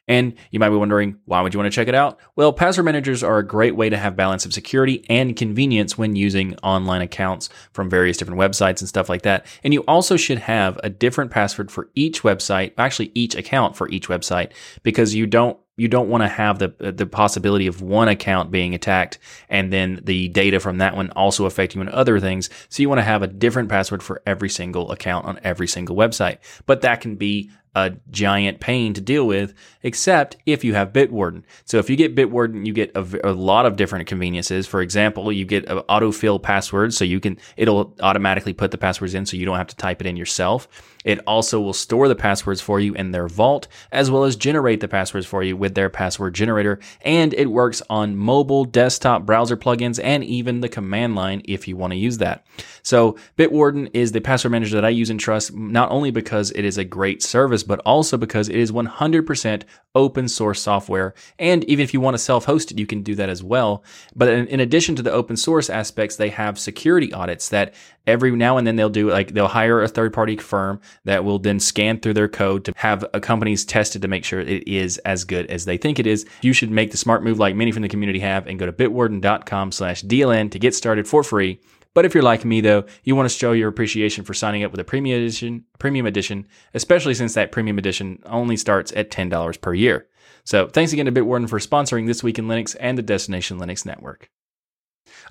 [0.06, 2.20] And you might be wondering, why would you want to check it out?
[2.36, 6.14] Well, password managers are a great way to have balance of security and convenience when
[6.14, 9.44] using online accounts from various different websites and stuff like that.
[9.64, 13.88] And you also should have a different password for each website, actually each account for
[13.88, 14.52] each website,
[14.84, 18.74] because you don't you don't want to have the the possibility of one account being
[18.74, 22.50] attacked and then the data from that one also affecting you in other things.
[22.68, 25.96] So you want to have a different password for every single account on every single
[25.96, 26.36] website.
[26.66, 31.44] But that can be a giant pain to deal with, except if you have Bitwarden.
[31.64, 34.66] So if you get Bitwarden, you get a, a lot of different conveniences.
[34.66, 39.26] For example, you get autofill password, so you can it'll automatically put the passwords in,
[39.26, 40.68] so you don't have to type it in yourself.
[41.04, 44.80] It also will store the passwords for you in their vault, as well as generate
[44.80, 46.78] the passwords for you with their password generator.
[47.02, 51.76] And it works on mobile, desktop, browser plugins, and even the command line if you
[51.76, 52.44] want to use that.
[52.82, 56.64] So Bitwarden is the password manager that I use and trust, not only because it
[56.64, 59.62] is a great service, but also because it is 100%
[59.94, 61.14] open source software.
[61.38, 63.84] And even if you want to self host it, you can do that as well.
[64.14, 67.74] But in, in addition to the open source aspects, they have security audits that
[68.06, 71.38] every now and then they'll do like they'll hire a third party firm that will
[71.38, 75.24] then scan through their code to have companies tested to make sure it is as
[75.24, 76.26] good as they think it is.
[76.42, 78.72] You should make the smart move like many from the community have and go to
[78.72, 81.60] bitwarden.com slash DLN to get started for free.
[81.94, 84.70] But if you're like me though, you want to show your appreciation for signing up
[84.70, 89.60] with a premium edition, premium edition, especially since that premium edition only starts at $10
[89.60, 90.06] per year.
[90.44, 93.84] So thanks again to Bitwarden for sponsoring This Week in Linux and the Destination Linux
[93.84, 94.30] Network.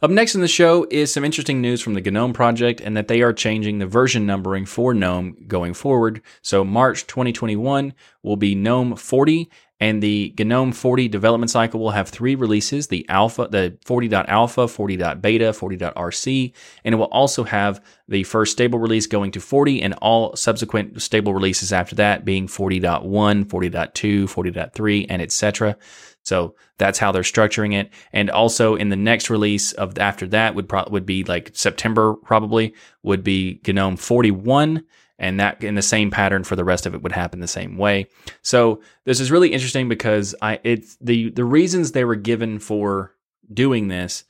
[0.02, 3.08] Up next in the show is some interesting news from the GNOME project and that
[3.08, 6.22] they are changing the version numbering for GNOME going forward.
[6.42, 7.94] So March 2021
[8.24, 13.08] will be GNOME 40 and the GNOME 40 development cycle will have three releases the
[13.08, 19.32] alpha, the 40.alpha, 40.beta, 40.rc, and it will also have the first stable release going
[19.32, 25.78] to 40 and all subsequent stable releases after that being 40.1, 40.2, 40.3, and etc.
[26.24, 27.92] So that's how they're structuring it.
[28.12, 32.16] And also in the next release of after that would pro- would be like September
[32.16, 34.84] probably would be GNOME 41
[35.20, 37.78] and that in the same pattern for the rest of it would happen the same
[37.78, 38.08] way.
[38.42, 43.14] So this is really interesting because I it's the the reasons they were given for
[43.54, 44.24] doing this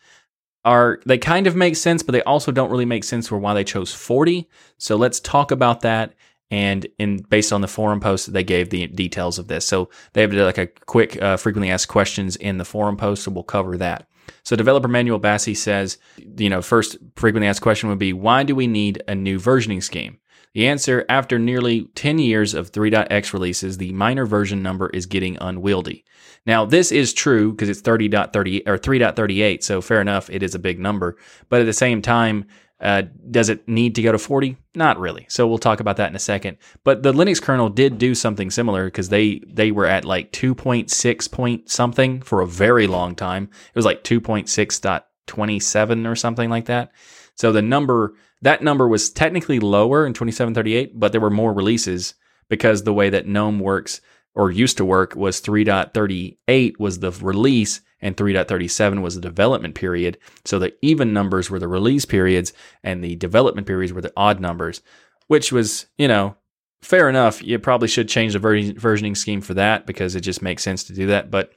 [0.65, 3.53] are they kind of make sense, but they also don't really make sense for why
[3.53, 4.49] they chose 40.
[4.77, 6.15] So let's talk about that.
[6.51, 9.65] And in based on the forum post, they gave the details of this.
[9.65, 13.31] So they have like a quick uh, frequently asked questions in the forum post, so
[13.31, 14.07] we'll cover that.
[14.43, 18.55] So developer Manuel Bassi says, you know, first frequently asked question would be, why do
[18.55, 20.18] we need a new versioning scheme?
[20.53, 25.37] The answer after nearly 10 years of 3.x releases, the minor version number is getting
[25.39, 26.05] unwieldy.
[26.45, 30.59] Now, this is true because it's 30.30 or 3.38, so fair enough, it is a
[30.59, 31.17] big number.
[31.49, 32.45] But at the same time,
[32.81, 34.57] uh, does it need to go to 40?
[34.73, 35.25] Not really.
[35.29, 36.57] So we'll talk about that in a second.
[36.83, 41.31] But the Linux kernel did do something similar because they they were at like 2.6
[41.31, 43.43] point something for a very long time.
[43.43, 46.91] It was like 2.6.27 or something like that.
[47.35, 52.13] So the number that number was technically lower in 2738, but there were more releases
[52.49, 54.01] because the way that GNOME works
[54.33, 60.17] or used to work was 3.38 was the release and 3.37 was the development period.
[60.45, 64.39] So the even numbers were the release periods and the development periods were the odd
[64.39, 64.81] numbers,
[65.27, 66.35] which was, you know,
[66.81, 67.43] fair enough.
[67.43, 70.93] You probably should change the versioning scheme for that because it just makes sense to
[70.93, 71.29] do that.
[71.29, 71.51] But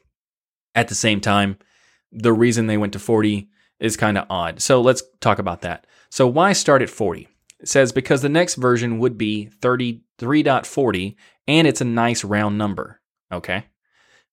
[0.74, 1.58] at the same time,
[2.10, 3.48] the reason they went to 40
[3.82, 4.62] is kind of odd.
[4.62, 5.86] So let's talk about that.
[6.08, 7.28] So why start at 40?
[7.60, 11.16] It says because the next version would be 33.40
[11.46, 13.00] and it's a nice round number.
[13.30, 13.66] Okay.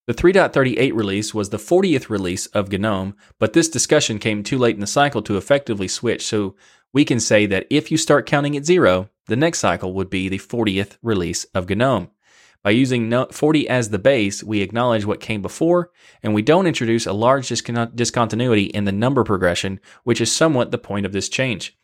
[0.07, 4.73] The 3.38 release was the 40th release of GNOME, but this discussion came too late
[4.75, 6.25] in the cycle to effectively switch.
[6.25, 6.55] So
[6.93, 10.27] we can say that if you start counting at zero, the next cycle would be
[10.27, 12.09] the 40th release of GNOME.
[12.63, 15.91] By using 40 as the base, we acknowledge what came before,
[16.22, 20.78] and we don't introduce a large discontinuity in the number progression, which is somewhat the
[20.78, 21.78] point of this change.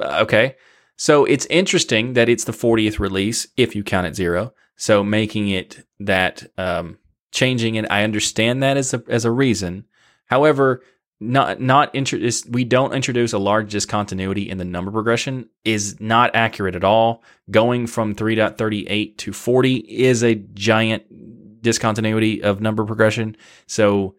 [0.00, 0.54] Uh, okay,
[0.96, 4.52] So it's interesting that it's the 40th release if you count it zero.
[4.76, 6.98] So making it that um,
[7.32, 9.84] changing it, I understand that as a as a reason.
[10.26, 10.82] However,
[11.20, 16.34] not not introduce we don't introduce a large discontinuity in the number progression is not
[16.34, 17.22] accurate at all.
[17.50, 23.36] Going from 3.38 to 40 is a giant discontinuity of number progression.
[23.66, 24.14] So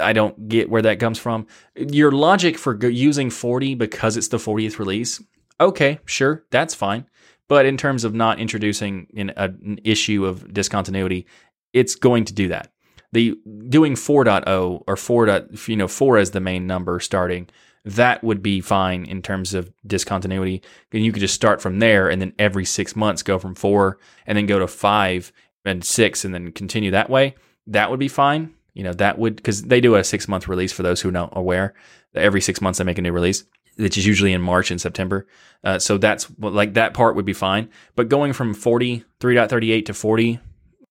[0.00, 1.46] I don't get where that comes from.
[1.74, 5.22] Your logic for using 40 because it's the 40th release,
[5.60, 7.06] okay, sure, that's fine.
[7.48, 11.26] But in terms of not introducing an, an issue of discontinuity,
[11.72, 12.72] it's going to do that
[13.12, 15.46] the doing 4.0 or 4.
[15.66, 17.48] you know 4 as the main number starting
[17.84, 22.08] that would be fine in terms of discontinuity and you could just start from there
[22.08, 25.32] and then every 6 months go from 4 and then go to 5
[25.64, 27.34] and 6 and then continue that way
[27.66, 30.72] that would be fine you know that would cuz they do a 6 month release
[30.72, 31.74] for those who are not aware
[32.14, 33.44] every 6 months they make a new release
[33.76, 35.26] which is usually in March and September.
[35.64, 37.68] Uh, so that's like that part would be fine.
[37.96, 40.40] But going from 40, 3.38 to 40,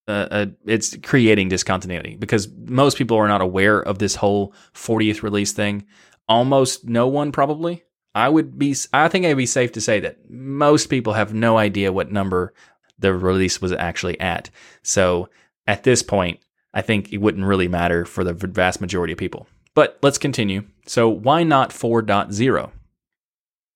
[0.07, 5.23] uh, uh, it's creating discontinuity because most people are not aware of this whole 40th
[5.23, 5.85] release thing.
[6.27, 7.83] Almost no one probably.
[8.13, 8.75] I would be.
[8.93, 12.53] I think it'd be safe to say that most people have no idea what number
[12.99, 14.49] the release was actually at.
[14.83, 15.29] So
[15.65, 16.39] at this point,
[16.73, 19.47] I think it wouldn't really matter for the vast majority of people.
[19.73, 20.63] But let's continue.
[20.85, 22.71] So why not 4.0?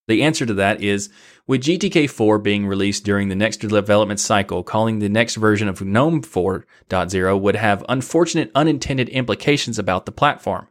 [0.08, 1.10] The answer to that is
[1.48, 5.82] with GTK 4 being released during the next development cycle, calling the next version of
[5.82, 10.68] GNOME 4.0 would have unfortunate unintended implications about the platform,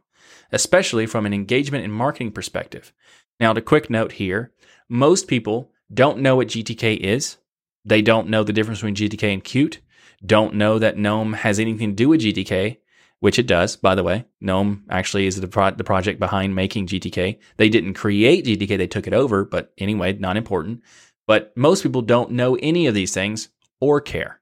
[0.51, 2.93] especially from an engagement and marketing perspective.
[3.39, 4.53] Now, to quick note here,
[4.87, 7.37] most people don't know what GTK is.
[7.83, 9.79] They don't know the difference between GTK and Qt,
[10.25, 12.77] don't know that GNOME has anything to do with GTK,
[13.25, 14.23] which it does, by the way.
[14.39, 17.39] GNOME actually is the, pro- the project behind making GTK.
[17.57, 20.83] They didn't create GTK, they took it over, but anyway, not important.
[21.25, 24.41] But most people don't know any of these things or care.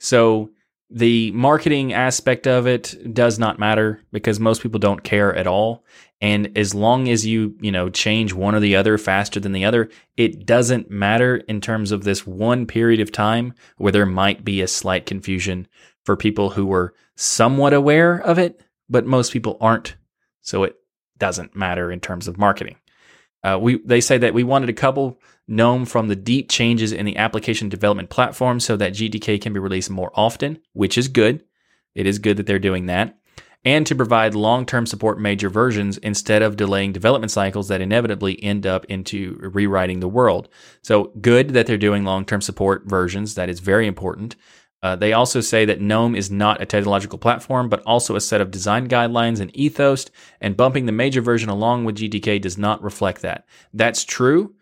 [0.00, 0.50] So
[0.90, 5.84] the marketing aspect of it does not matter because most people don't care at all.
[6.20, 9.64] And as long as you, you know, change one or the other faster than the
[9.64, 14.44] other, it doesn't matter in terms of this one period of time where there might
[14.44, 15.68] be a slight confusion
[16.04, 19.96] for people who were somewhat aware of it, but most people aren't.
[20.42, 20.76] So it
[21.18, 22.76] doesn't matter in terms of marketing.
[23.42, 27.06] Uh, we they say that we wanted to couple GNOME from the deep changes in
[27.06, 31.44] the application development platform so that GTK can be released more often, which is good.
[31.94, 33.18] It is good that they're doing that.
[33.64, 38.64] And to provide long-term support major versions instead of delaying development cycles that inevitably end
[38.64, 40.48] up into rewriting the world.
[40.82, 43.34] So good that they're doing long-term support versions.
[43.34, 44.36] That is very important.
[44.86, 48.40] Uh, they also say that GNOME is not a technological platform, but also a set
[48.40, 50.06] of design guidelines and ethos,
[50.40, 53.46] and bumping the major version along with GTK does not reflect that.
[53.74, 54.54] That's true.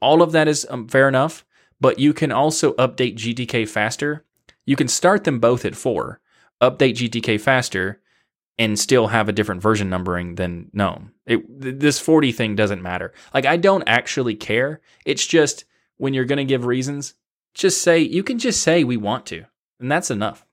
[0.00, 1.44] All of that is um, fair enough,
[1.80, 4.24] but you can also update GTK faster.
[4.64, 6.20] You can start them both at 4,
[6.60, 8.00] update GTK faster,
[8.56, 11.10] and still have a different version numbering than GNOME.
[11.26, 13.12] It, this 40 thing doesn't matter.
[13.34, 14.80] Like, I don't actually care.
[15.04, 15.64] It's just
[15.96, 17.14] when you're going to give reasons,
[17.52, 19.46] just say, you can just say we want to
[19.82, 20.46] and that's enough.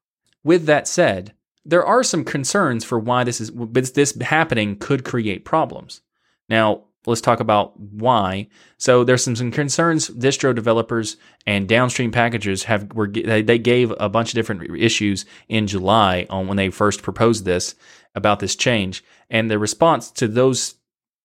[0.43, 5.45] With that said, there are some concerns for why this is this happening could create
[5.45, 6.01] problems.
[6.49, 8.47] Now, let's talk about why.
[8.77, 14.09] So there's some, some concerns distro developers and downstream packagers have were they gave a
[14.09, 17.75] bunch of different issues in July on when they first proposed this
[18.15, 20.75] about this change and the response to those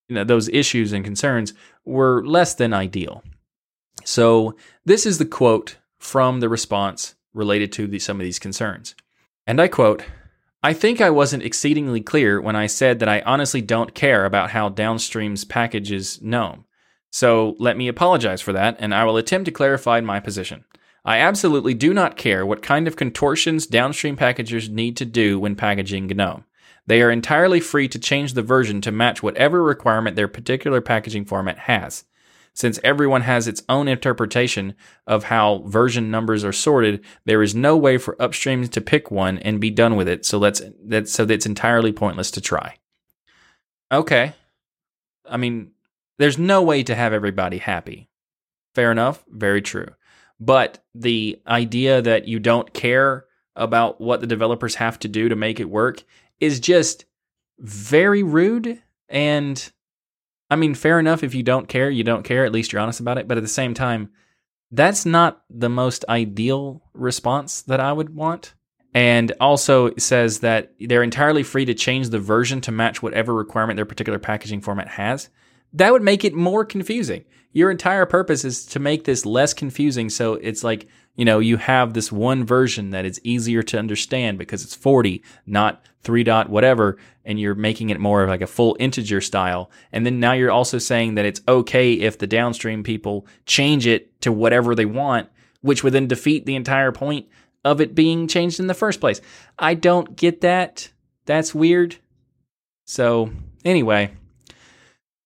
[0.09, 3.23] you know those issues and concerns were less than ideal.
[4.05, 8.95] So this is the quote from the response related to the, some of these concerns.
[9.47, 10.03] And I quote,
[10.63, 14.53] I think I wasn't exceedingly clear when I said that I honestly don't care about
[14.53, 16.65] how downstreams packages GNOME.
[17.11, 20.65] So let me apologize for that, and I will attempt to clarify my position.
[21.05, 25.55] I absolutely do not care what kind of contortions downstream packagers need to do when
[25.55, 26.45] packaging GNOME.
[26.87, 31.27] They are entirely free to change the version to match whatever requirement their particular packaging
[31.27, 32.05] format has.
[32.55, 34.75] Since everyone has its own interpretation
[35.07, 39.39] of how version numbers are sorted, there is no way for upstream to pick one
[39.39, 40.25] and be done with it.
[40.25, 42.77] So let's that's so that's entirely pointless to try.
[43.91, 44.35] Okay.
[45.29, 45.73] I mean,
[46.19, 48.09] there's no way to have everybody happy.
[48.75, 49.89] Fair enough, very true.
[50.39, 53.25] But the idea that you don't care
[53.57, 56.03] about what the developers have to do to make it work
[56.41, 57.05] is just
[57.59, 59.73] very rude and
[60.51, 61.23] I mean, fair enough.
[61.23, 62.45] If you don't care, you don't care.
[62.45, 63.27] At least you're honest about it.
[63.27, 64.11] But at the same time,
[64.71, 68.55] that's not the most ideal response that I would want.
[68.93, 73.77] And also says that they're entirely free to change the version to match whatever requirement
[73.77, 75.31] their particular packaging format has.
[75.75, 77.25] that would make it more confusing.
[77.53, 80.09] Your entire purpose is to make this less confusing.
[80.09, 84.39] So it's like, you know, you have this one version that is easier to understand
[84.39, 88.47] because it's 40, not three dot whatever, and you're making it more of like a
[88.47, 89.71] full integer style.
[89.93, 94.21] And then now you're also saying that it's okay if the downstream people change it
[94.23, 95.29] to whatever they want,
[95.61, 97.27] which would then defeat the entire point
[97.65, 99.21] of it being changed in the first place.
[99.59, 100.91] I don't get that.
[101.27, 101.97] That's weird.
[102.85, 103.31] So,
[103.65, 104.13] anyway,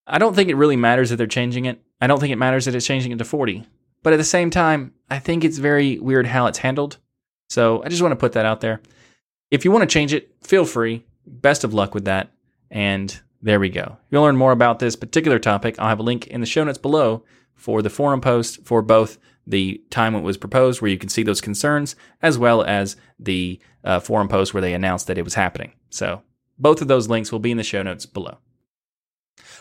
[0.07, 1.81] I don't think it really matters that they're changing it.
[1.99, 3.65] I don't think it matters that it's changing it to 40.
[4.01, 6.97] But at the same time, I think it's very weird how it's handled.
[7.49, 8.81] So I just want to put that out there.
[9.51, 11.05] If you want to change it, feel free.
[11.25, 12.31] Best of luck with that.
[12.69, 13.97] And there we go.
[14.05, 15.75] If You'll learn more about this particular topic.
[15.79, 17.23] I'll have a link in the show notes below
[17.55, 21.23] for the forum post for both the time it was proposed, where you can see
[21.23, 25.33] those concerns, as well as the uh, forum post where they announced that it was
[25.33, 25.73] happening.
[25.89, 26.21] So
[26.59, 28.37] both of those links will be in the show notes below.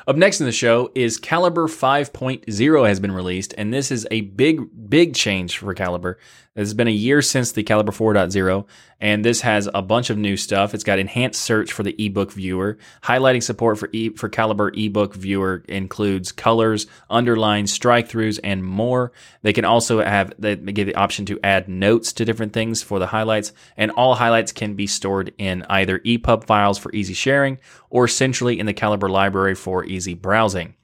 [0.09, 4.23] Up next in the show is Calibre 5.0 has been released, and this is a
[4.23, 6.17] big, big change for Calibre.
[6.59, 8.67] It's been a year since the Calibre 4.0,
[9.01, 10.75] and this has a bunch of new stuff.
[10.75, 15.15] It's got enhanced search for the ebook viewer, highlighting support for e- for Calibre ebook
[15.15, 19.13] viewer includes colors, underlines, strike throughs, and more.
[19.43, 22.99] They can also have they give the option to add notes to different things for
[22.99, 27.59] the highlights, and all highlights can be stored in either EPUB files for easy sharing
[27.89, 30.75] or centrally in the Calibre library for easy browsing.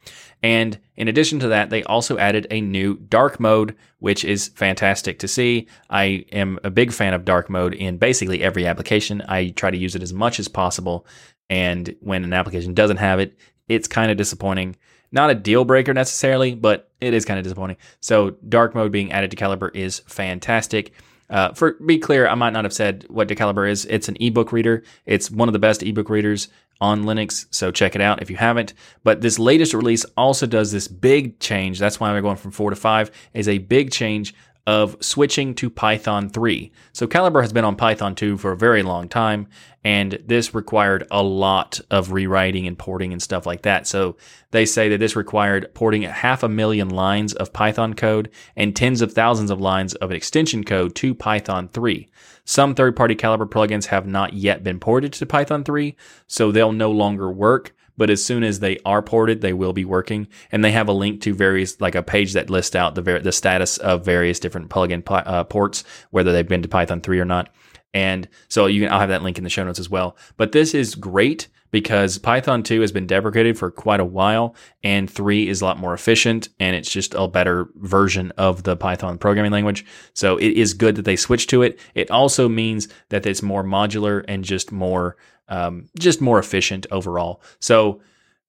[0.45, 5.19] And in addition to that, they also added a new dark mode, which is fantastic
[5.21, 5.69] to see.
[5.89, 9.23] I am a big fan of dark mode in basically every application.
[9.27, 11.07] I try to use it as much as possible.
[11.49, 13.39] And when an application doesn't have it,
[13.69, 14.77] it's kind of disappointing.
[15.11, 17.79] Not a deal breaker necessarily, but it is kind of disappointing.
[18.01, 20.93] So dark mode being added to Calibre is fantastic.
[21.31, 23.87] Uh, for be clear, I might not have said what Decalibre is.
[23.87, 24.83] It's an ebook reader.
[25.07, 26.49] It's one of the best ebook readers
[26.81, 28.75] on Linux, so check it out if you haven't.
[29.03, 31.79] But this latest release also does this big change.
[31.79, 33.11] That's why we're going from four to five.
[33.33, 34.35] Is a big change
[34.67, 36.73] of switching to Python 3.
[36.93, 39.47] So Calibre has been on Python 2 for a very long time,
[39.83, 43.87] and this required a lot of rewriting and porting and stuff like that.
[43.87, 44.17] So
[44.53, 49.03] they say that this required porting half a million lines of Python code and tens
[49.03, 52.09] of thousands of lines of extension code to Python 3.
[52.47, 55.97] Some third party Calibre plugins have not yet been ported to Python 3,
[56.27, 59.85] so they'll no longer work but as soon as they are ported, they will be
[59.85, 60.29] working.
[60.51, 63.21] And they have a link to various, like a page that lists out the ver-
[63.21, 67.25] the status of various different plugin uh, ports, whether they've been to Python 3 or
[67.25, 67.55] not.
[67.93, 70.17] And so you can, I'll have that link in the show notes as well.
[70.37, 75.11] But this is great because Python 2 has been deprecated for quite a while and
[75.11, 79.19] 3 is a lot more efficient and it's just a better version of the Python
[79.19, 79.85] programming language.
[80.13, 81.81] So it is good that they switched to it.
[81.95, 85.17] It also means that it's more modular and just more
[85.49, 87.43] um, just more efficient overall.
[87.61, 88.01] So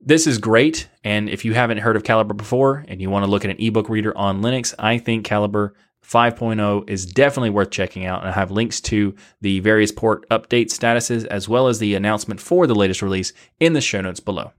[0.01, 0.87] this is great.
[1.03, 3.57] And if you haven't heard of Calibre before and you want to look at an
[3.59, 5.71] ebook reader on Linux, I think Calibre
[6.03, 8.21] 5.0 is definitely worth checking out.
[8.21, 12.39] And I have links to the various port update statuses as well as the announcement
[12.39, 14.51] for the latest release in the show notes below.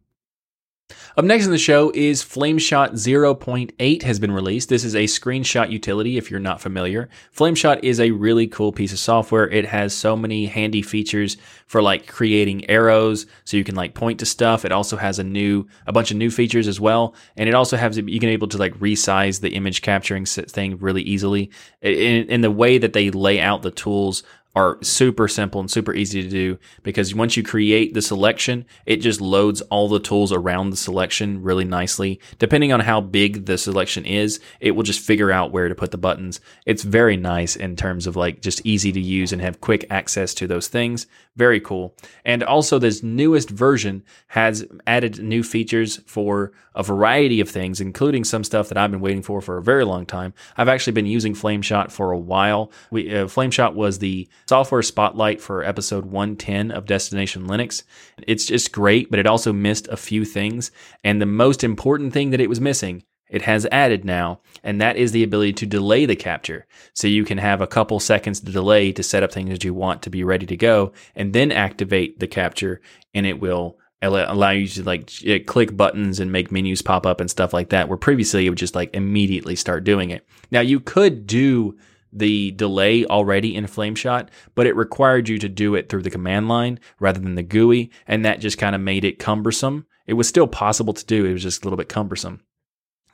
[1.18, 4.68] Up next in the show is Flameshot 0.8 has been released.
[4.68, 7.08] This is a screenshot utility if you're not familiar.
[7.34, 9.48] Flameshot is a really cool piece of software.
[9.48, 14.18] It has so many handy features for like creating arrows so you can like point
[14.18, 14.66] to stuff.
[14.66, 17.78] It also has a new a bunch of new features as well, and it also
[17.78, 21.50] has you can able to like resize the image capturing thing really easily.
[21.80, 24.22] In, in the way that they lay out the tools
[24.56, 28.96] are super simple and super easy to do because once you create the selection, it
[28.96, 32.18] just loads all the tools around the selection really nicely.
[32.38, 35.90] Depending on how big the selection is, it will just figure out where to put
[35.90, 36.40] the buttons.
[36.64, 40.32] It's very nice in terms of like just easy to use and have quick access
[40.34, 41.06] to those things.
[41.36, 41.94] Very cool.
[42.24, 48.24] And also this newest version has added new features for a variety of things, including
[48.24, 50.32] some stuff that I've been waiting for for a very long time.
[50.56, 52.70] I've actually been using Flameshot for a while.
[52.90, 57.82] We, uh, Flameshot was the software spotlight for episode 110 of Destination Linux.
[58.26, 60.70] It's just great, but it also missed a few things.
[61.02, 64.96] And the most important thing that it was missing it has added now, and that
[64.96, 66.66] is the ability to delay the capture.
[66.94, 69.74] So you can have a couple seconds to delay to set up things that you
[69.74, 72.80] want to be ready to go, and then activate the capture,
[73.14, 77.20] and it will allow you to like uh, click buttons and make menus pop up
[77.20, 77.88] and stuff like that.
[77.88, 80.24] Where previously it would just like immediately start doing it.
[80.52, 81.76] Now you could do
[82.12, 86.48] the delay already in Flameshot, but it required you to do it through the command
[86.48, 89.86] line rather than the GUI, and that just kind of made it cumbersome.
[90.06, 92.40] It was still possible to do, it was just a little bit cumbersome.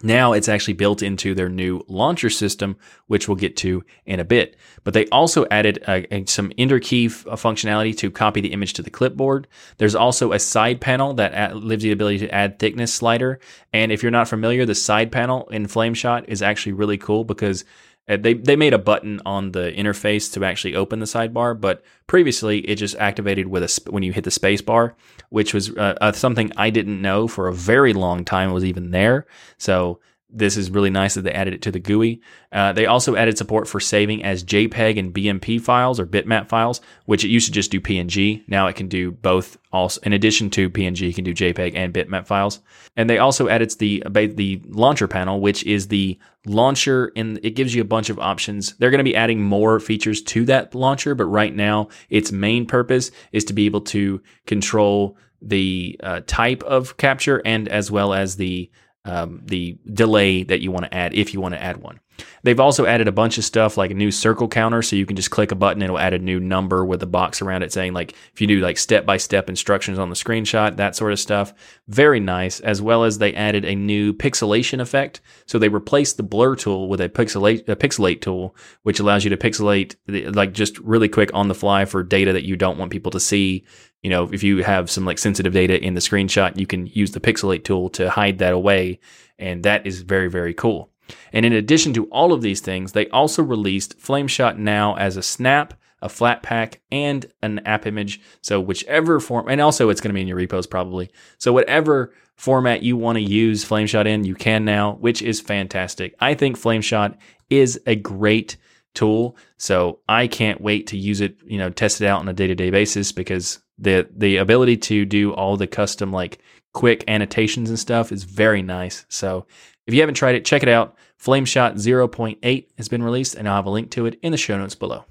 [0.03, 2.76] Now it's actually built into their new launcher system,
[3.07, 4.57] which we'll get to in a bit.
[4.82, 5.84] But they also added
[6.28, 9.47] some Enter key f- uh, functionality to copy the image to the clipboard.
[9.78, 13.38] There's also a side panel that gives you the ability to add thickness slider.
[13.72, 17.64] And if you're not familiar, the side panel in FlameShot is actually really cool because
[18.09, 22.59] they they made a button on the interface to actually open the sidebar, but previously
[22.61, 24.96] it just activated with a when you hit the space bar,
[25.30, 28.90] which was uh, uh, something I didn't know for a very long time was even
[28.90, 29.26] there.
[29.57, 30.00] So
[30.33, 32.20] this is really nice that they added it to the GUI.
[32.51, 36.80] Uh, they also added support for saving as JPEG and BMP files or bitmap files,
[37.05, 38.43] which it used to just do PNG.
[38.49, 39.59] Now it can do both.
[39.72, 42.61] Also, in addition to PNG, it can do JPEG and bitmap files.
[42.97, 47.74] And they also added the the launcher panel, which is the launcher, and it gives
[47.74, 48.74] you a bunch of options.
[48.76, 52.66] They're going to be adding more features to that launcher, but right now its main
[52.66, 58.14] purpose is to be able to control the uh, type of capture and as well
[58.14, 58.70] as the
[59.05, 62.00] um, the delay that you want to add if you want to add one.
[62.42, 65.16] They've also added a bunch of stuff like a new circle counter, so you can
[65.16, 67.72] just click a button and it'll add a new number with a box around it
[67.72, 71.12] saying like if you do like step by step instructions on the screenshot, that sort
[71.12, 71.54] of stuff.
[71.88, 72.60] Very nice.
[72.60, 76.88] As well as they added a new pixelation effect, so they replaced the blur tool
[76.88, 79.96] with a pixelate a pixelate tool, which allows you to pixelate
[80.34, 83.20] like just really quick on the fly for data that you don't want people to
[83.20, 83.64] see
[84.02, 87.12] you know, if you have some like sensitive data in the screenshot, you can use
[87.12, 88.98] the pixelate tool to hide that away.
[89.38, 90.91] And that is very, very cool.
[91.32, 95.22] And in addition to all of these things, they also released FlameShot Now as a
[95.22, 98.20] snap, a Flatpak, and an AppImage.
[98.40, 101.10] So whichever form, and also it's going to be in your repos probably.
[101.38, 106.14] So whatever format you want to use FlameShot in, you can now, which is fantastic.
[106.20, 107.16] I think FlameShot
[107.50, 108.56] is a great
[108.94, 109.36] tool.
[109.56, 112.70] So I can't wait to use it, you know, test it out on a day-to-day
[112.70, 116.40] basis because the the ability to do all the custom like
[116.72, 119.06] quick annotations and stuff is very nice.
[119.08, 119.46] So
[119.87, 120.97] if you haven't tried it, check it out.
[121.22, 124.59] FlameShot 0.8 has been released, and I'll have a link to it in the show
[124.59, 125.05] notes below.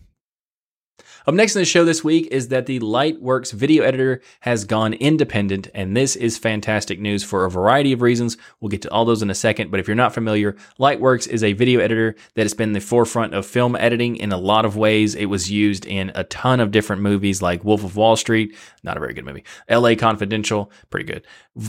[1.27, 4.93] Up next in the show this week is that the Lightworks video editor has gone
[4.93, 8.37] independent, and this is fantastic news for a variety of reasons.
[8.59, 11.43] We'll get to all those in a second, but if you're not familiar, Lightworks is
[11.43, 14.77] a video editor that has been the forefront of film editing in a lot of
[14.77, 15.13] ways.
[15.13, 18.97] It was used in a ton of different movies like Wolf of Wall Street, not
[18.97, 21.25] a very good movie, LA Confidential, pretty good,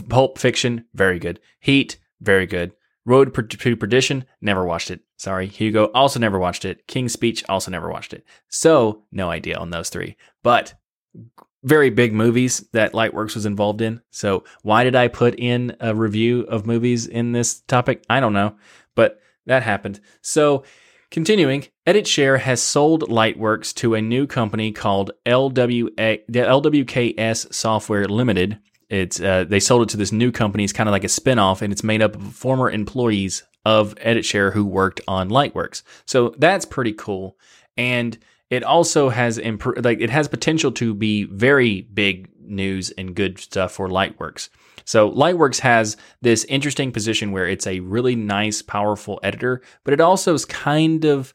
[0.09, 2.73] Pulp Fiction, very good, Heat, very good.
[3.05, 5.01] Road to Perdition, never watched it.
[5.17, 5.47] Sorry.
[5.47, 6.87] Hugo, also never watched it.
[6.87, 8.25] King's Speech, also never watched it.
[8.47, 10.15] So, no idea on those three.
[10.41, 10.73] But
[11.63, 14.01] very big movies that Lightworks was involved in.
[14.11, 18.03] So, why did I put in a review of movies in this topic?
[18.09, 18.55] I don't know,
[18.95, 19.99] but that happened.
[20.21, 20.63] So,
[21.11, 28.59] continuing, EditShare has sold Lightworks to a new company called LWA, LWKS Software Limited
[28.93, 30.63] it's uh, they sold it to this new company.
[30.63, 34.53] It's kind of like a spinoff, and it's made up of former employees of EditShare
[34.53, 35.83] who worked on Lightworks.
[36.05, 37.37] So that's pretty cool,
[37.75, 38.17] and
[38.49, 43.39] it also has imp- like it has potential to be very big news and good
[43.39, 44.49] stuff for Lightworks.
[44.85, 50.01] So Lightworks has this interesting position where it's a really nice, powerful editor, but it
[50.01, 51.33] also is kind of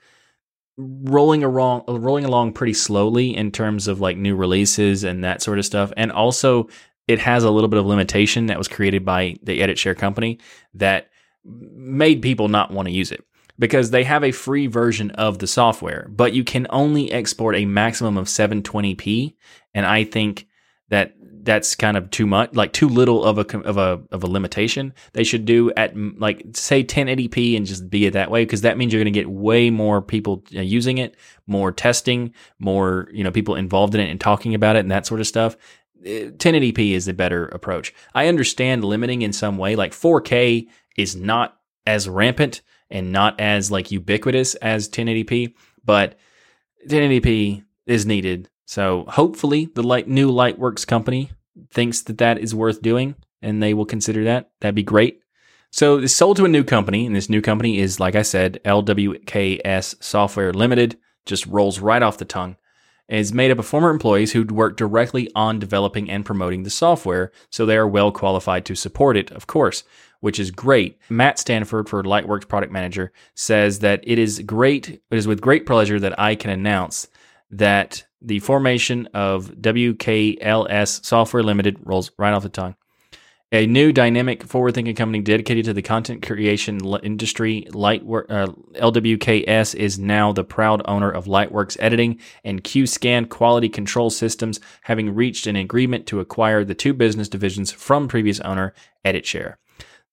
[0.76, 5.58] rolling along rolling along pretty slowly in terms of like new releases and that sort
[5.58, 6.68] of stuff and also
[7.08, 10.38] it has a little bit of limitation that was created by the EditShare company
[10.74, 11.08] that
[11.44, 13.24] made people not want to use it
[13.58, 17.64] because they have a free version of the software, but you can only export a
[17.64, 19.34] maximum of 720p.
[19.74, 20.46] And I think
[20.90, 24.26] that that's kind of too much, like too little of a of a of a
[24.26, 24.92] limitation.
[25.14, 28.76] They should do at like say 1080p and just be it that way because that
[28.76, 33.24] means you're going to get way more people uh, using it, more testing, more you
[33.24, 35.56] know people involved in it and talking about it and that sort of stuff.
[36.04, 37.94] 1080p is the better approach.
[38.14, 43.70] I understand limiting in some way, like 4K is not as rampant and not as
[43.70, 46.18] like ubiquitous as 1080p, but
[46.88, 48.48] 1080p is needed.
[48.66, 51.30] So hopefully the light new Lightworks company
[51.70, 54.50] thinks that that is worth doing and they will consider that.
[54.60, 55.20] That'd be great.
[55.70, 58.60] So it's sold to a new company and this new company is like I said
[58.64, 62.56] LWKS Software Limited just rolls right off the tongue
[63.08, 67.32] is made up of former employees who'd work directly on developing and promoting the software,
[67.50, 69.84] so they are well qualified to support it, of course,
[70.20, 70.98] which is great.
[71.08, 75.66] Matt Sandford for Lightworks product manager says that it is great, it is with great
[75.66, 77.08] pleasure that I can announce
[77.50, 82.74] that the formation of WKLS Software Limited rolls right off the tongue
[83.50, 88.46] a new dynamic forward thinking company dedicated to the content creation industry lightwork uh,
[88.80, 95.14] lwks is now the proud owner of lightworks editing and qscan quality control systems having
[95.14, 98.74] reached an agreement to acquire the two business divisions from previous owner
[99.04, 99.54] editshare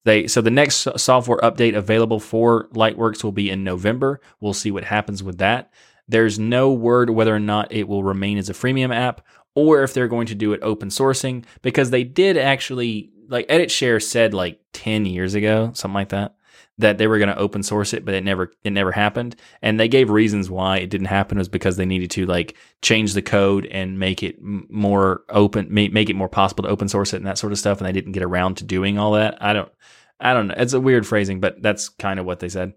[0.05, 4.21] They so the next software update available for Lightworks will be in November.
[4.39, 5.71] We'll see what happens with that.
[6.07, 9.21] There's no word whether or not it will remain as a freemium app
[9.55, 14.01] or if they're going to do it open sourcing because they did actually like EditShare
[14.01, 16.35] said like 10 years ago, something like that,
[16.77, 19.35] that they were going to open source it, but it never it never happened.
[19.61, 23.13] And they gave reasons why it didn't happen was because they needed to like change
[23.13, 27.17] the code and make it more open, make it more possible to open source it
[27.17, 27.79] and that sort of stuff.
[27.79, 29.37] And they didn't get around to doing all that.
[29.41, 29.71] I don't,
[30.19, 30.55] I don't know.
[30.57, 32.73] It's a weird phrasing, but that's kind of what they said.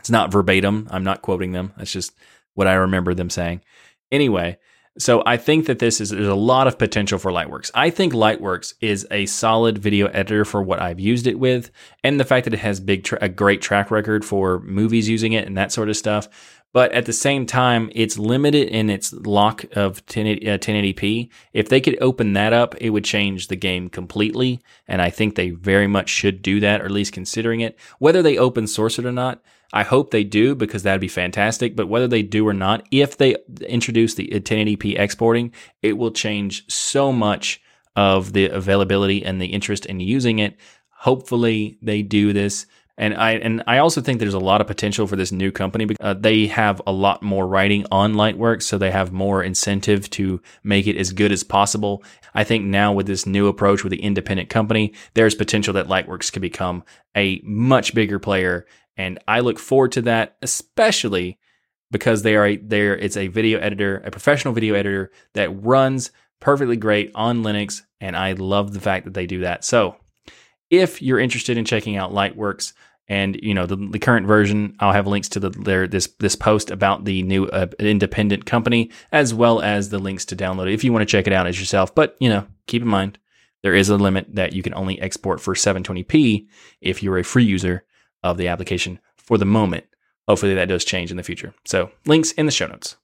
[0.00, 0.86] It's not verbatim.
[0.90, 1.72] I'm not quoting them.
[1.78, 2.12] That's just
[2.52, 3.62] what I remember them saying.
[4.12, 4.58] Anyway,
[4.96, 7.70] so I think that this is there's a lot of potential for Lightworks.
[7.74, 11.70] I think Lightworks is a solid video editor for what I've used it with,
[12.04, 15.32] and the fact that it has big tra- a great track record for movies using
[15.32, 16.28] it and that sort of stuff.
[16.72, 21.30] But at the same time, it's limited in its lock of 10, uh, 1080p.
[21.52, 24.60] If they could open that up, it would change the game completely.
[24.88, 27.78] And I think they very much should do that, or at least considering it.
[28.00, 29.40] Whether they open source it or not,
[29.74, 31.74] I hope they do because that'd be fantastic.
[31.74, 35.52] But whether they do or not, if they introduce the 1080p exporting,
[35.82, 37.60] it will change so much
[37.96, 40.56] of the availability and the interest in using it.
[40.90, 42.66] Hopefully, they do this.
[42.96, 45.96] And I and I also think there's a lot of potential for this new company.
[46.00, 50.40] Uh, they have a lot more writing on Lightworks, so they have more incentive to
[50.62, 52.04] make it as good as possible.
[52.34, 56.32] I think now with this new approach with the independent company, there's potential that Lightworks
[56.32, 56.84] could become
[57.16, 58.64] a much bigger player
[58.96, 61.38] and I look forward to that, especially
[61.90, 62.96] because they are there.
[62.96, 68.16] It's a video editor, a professional video editor that runs perfectly great on Linux, and
[68.16, 69.64] I love the fact that they do that.
[69.64, 69.96] So,
[70.70, 72.72] if you're interested in checking out Lightworks
[73.06, 76.36] and you know the, the current version, I'll have links to the their, this this
[76.36, 80.74] post about the new uh, independent company as well as the links to download it
[80.74, 81.94] if you want to check it out as yourself.
[81.94, 83.18] But you know, keep in mind
[83.62, 86.46] there is a limit that you can only export for 720p
[86.80, 87.84] if you're a free user
[88.24, 89.84] of the application for the moment.
[90.26, 91.54] Hopefully that does change in the future.
[91.64, 92.96] So, links in the show notes.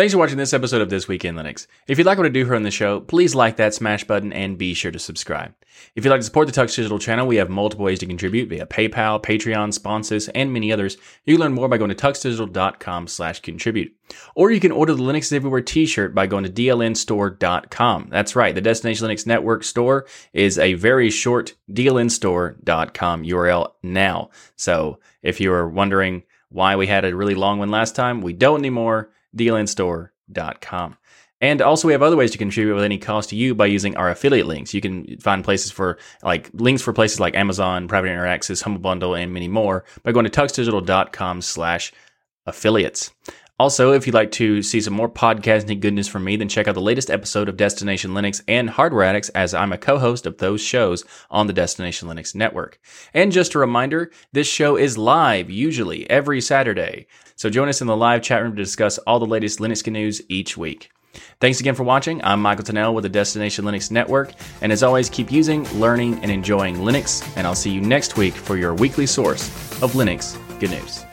[0.00, 1.66] Thanks for watching this episode of This Week in Linux.
[1.86, 4.32] If you'd like what I do here on the show, please like that smash button
[4.32, 5.52] and be sure to subscribe.
[5.94, 8.48] If you'd like to support the Tux Digital channel, we have multiple ways to contribute
[8.48, 10.96] via PayPal, Patreon, sponsors, and many others.
[11.26, 13.94] You can learn more by going to tuxdigital.com slash contribute.
[14.34, 18.08] Or you can order the Linux Everywhere t-shirt by going to dlnstore.com.
[18.10, 24.30] That's right, the Destination Linux Network store is a very short dlnstore.com URL now.
[24.56, 28.32] So if you were wondering why we had a really long one last time, we
[28.32, 30.96] don't anymore dlnstore.com.
[31.42, 33.96] And also, we have other ways to contribute with any cost to you by using
[33.96, 34.74] our affiliate links.
[34.74, 39.14] You can find places for like links for places like Amazon, Private Access, Humble Bundle,
[39.14, 41.92] and many more by going to tuxdigital.com slash
[42.44, 43.10] affiliates.
[43.60, 46.74] Also, if you'd like to see some more podcasting goodness from me, then check out
[46.74, 50.62] the latest episode of Destination Linux and Hardware Addicts as I'm a co-host of those
[50.62, 52.80] shows on the Destination Linux network.
[53.12, 57.06] And just a reminder, this show is live usually every Saturday.
[57.36, 60.22] So join us in the live chat room to discuss all the latest Linux news
[60.30, 60.90] each week.
[61.38, 62.24] Thanks again for watching.
[62.24, 64.32] I'm Michael Tunnell with the Destination Linux Network.
[64.62, 67.30] And as always, keep using, learning, and enjoying Linux.
[67.36, 69.50] And I'll see you next week for your weekly source
[69.82, 71.04] of Linux good news.